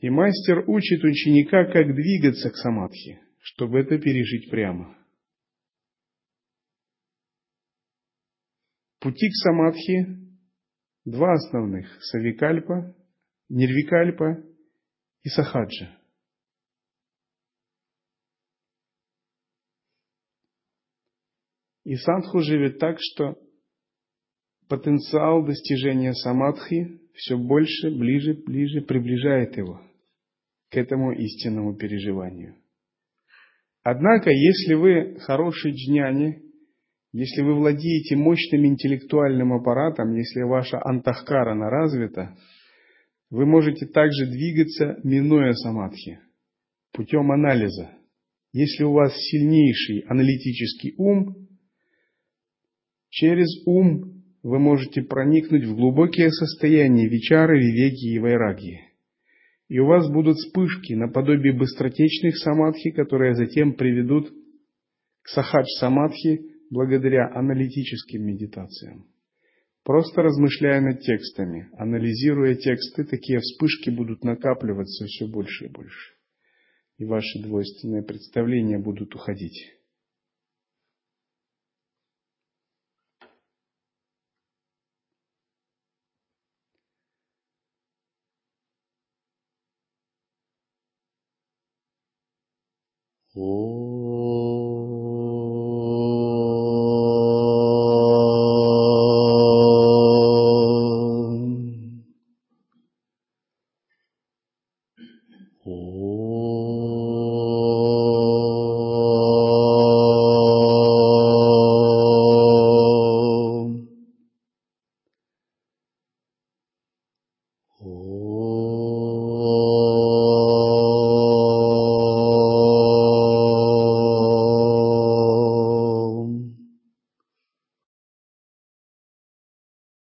и 0.00 0.10
мастер 0.10 0.68
учит 0.68 1.02
ученика, 1.02 1.64
как 1.72 1.94
двигаться 1.94 2.50
к 2.50 2.56
самадхи, 2.56 3.20
чтобы 3.40 3.80
это 3.80 3.98
пережить 3.98 4.50
прямо. 4.50 4.96
Пути 9.00 9.28
к 9.28 9.34
самадхи 9.44 10.28
два 11.04 11.32
основных– 11.32 11.86
савикальпа, 12.02 12.94
нирвикальпа 13.48 14.44
и 15.22 15.28
сахаджа. 15.30 15.97
И 21.88 21.94
садху 21.96 22.40
живет 22.40 22.78
так, 22.78 22.98
что 23.00 23.38
потенциал 24.68 25.42
достижения 25.46 26.12
самадхи 26.12 27.00
все 27.14 27.38
больше, 27.38 27.90
ближе, 27.90 28.34
ближе 28.34 28.82
приближает 28.82 29.56
его 29.56 29.80
к 30.70 30.76
этому 30.76 31.12
истинному 31.12 31.76
переживанию. 31.76 32.56
Однако, 33.82 34.28
если 34.28 34.74
вы 34.74 35.18
хороший 35.20 35.72
джняни, 35.72 36.42
если 37.14 37.40
вы 37.40 37.54
владеете 37.54 38.16
мощным 38.16 38.66
интеллектуальным 38.66 39.54
аппаратом, 39.54 40.14
если 40.14 40.42
ваша 40.42 40.84
антахкарана 40.84 41.70
развита, 41.70 42.36
вы 43.30 43.46
можете 43.46 43.86
также 43.86 44.26
двигаться, 44.26 44.98
минуя 45.04 45.54
самадхи, 45.54 46.20
путем 46.92 47.32
анализа. 47.32 47.92
Если 48.52 48.84
у 48.84 48.92
вас 48.92 49.14
сильнейший 49.16 50.00
аналитический 50.00 50.92
ум, 50.98 51.47
через 53.10 53.48
ум 53.66 54.22
вы 54.42 54.58
можете 54.58 55.02
проникнуть 55.02 55.64
в 55.64 55.74
глубокие 55.74 56.30
состояния 56.30 57.08
вичары, 57.08 57.58
вивеки 57.58 58.14
и 58.14 58.18
вайраги. 58.18 58.80
И 59.68 59.78
у 59.78 59.86
вас 59.86 60.10
будут 60.10 60.36
вспышки 60.36 60.94
наподобие 60.94 61.52
быстротечных 61.52 62.38
самадхи, 62.38 62.90
которые 62.90 63.34
затем 63.34 63.74
приведут 63.74 64.32
к 65.22 65.28
сахадж-самадхи 65.28 66.40
благодаря 66.70 67.30
аналитическим 67.34 68.24
медитациям. 68.24 69.06
Просто 69.84 70.22
размышляя 70.22 70.80
над 70.80 71.00
текстами, 71.00 71.68
анализируя 71.78 72.54
тексты, 72.54 73.04
такие 73.04 73.38
вспышки 73.40 73.90
будут 73.90 74.22
накапливаться 74.24 75.06
все 75.06 75.26
больше 75.26 75.66
и 75.66 75.68
больше. 75.70 76.14
И 76.98 77.04
ваши 77.04 77.42
двойственные 77.42 78.02
представления 78.02 78.78
будут 78.78 79.14
уходить. 79.14 79.77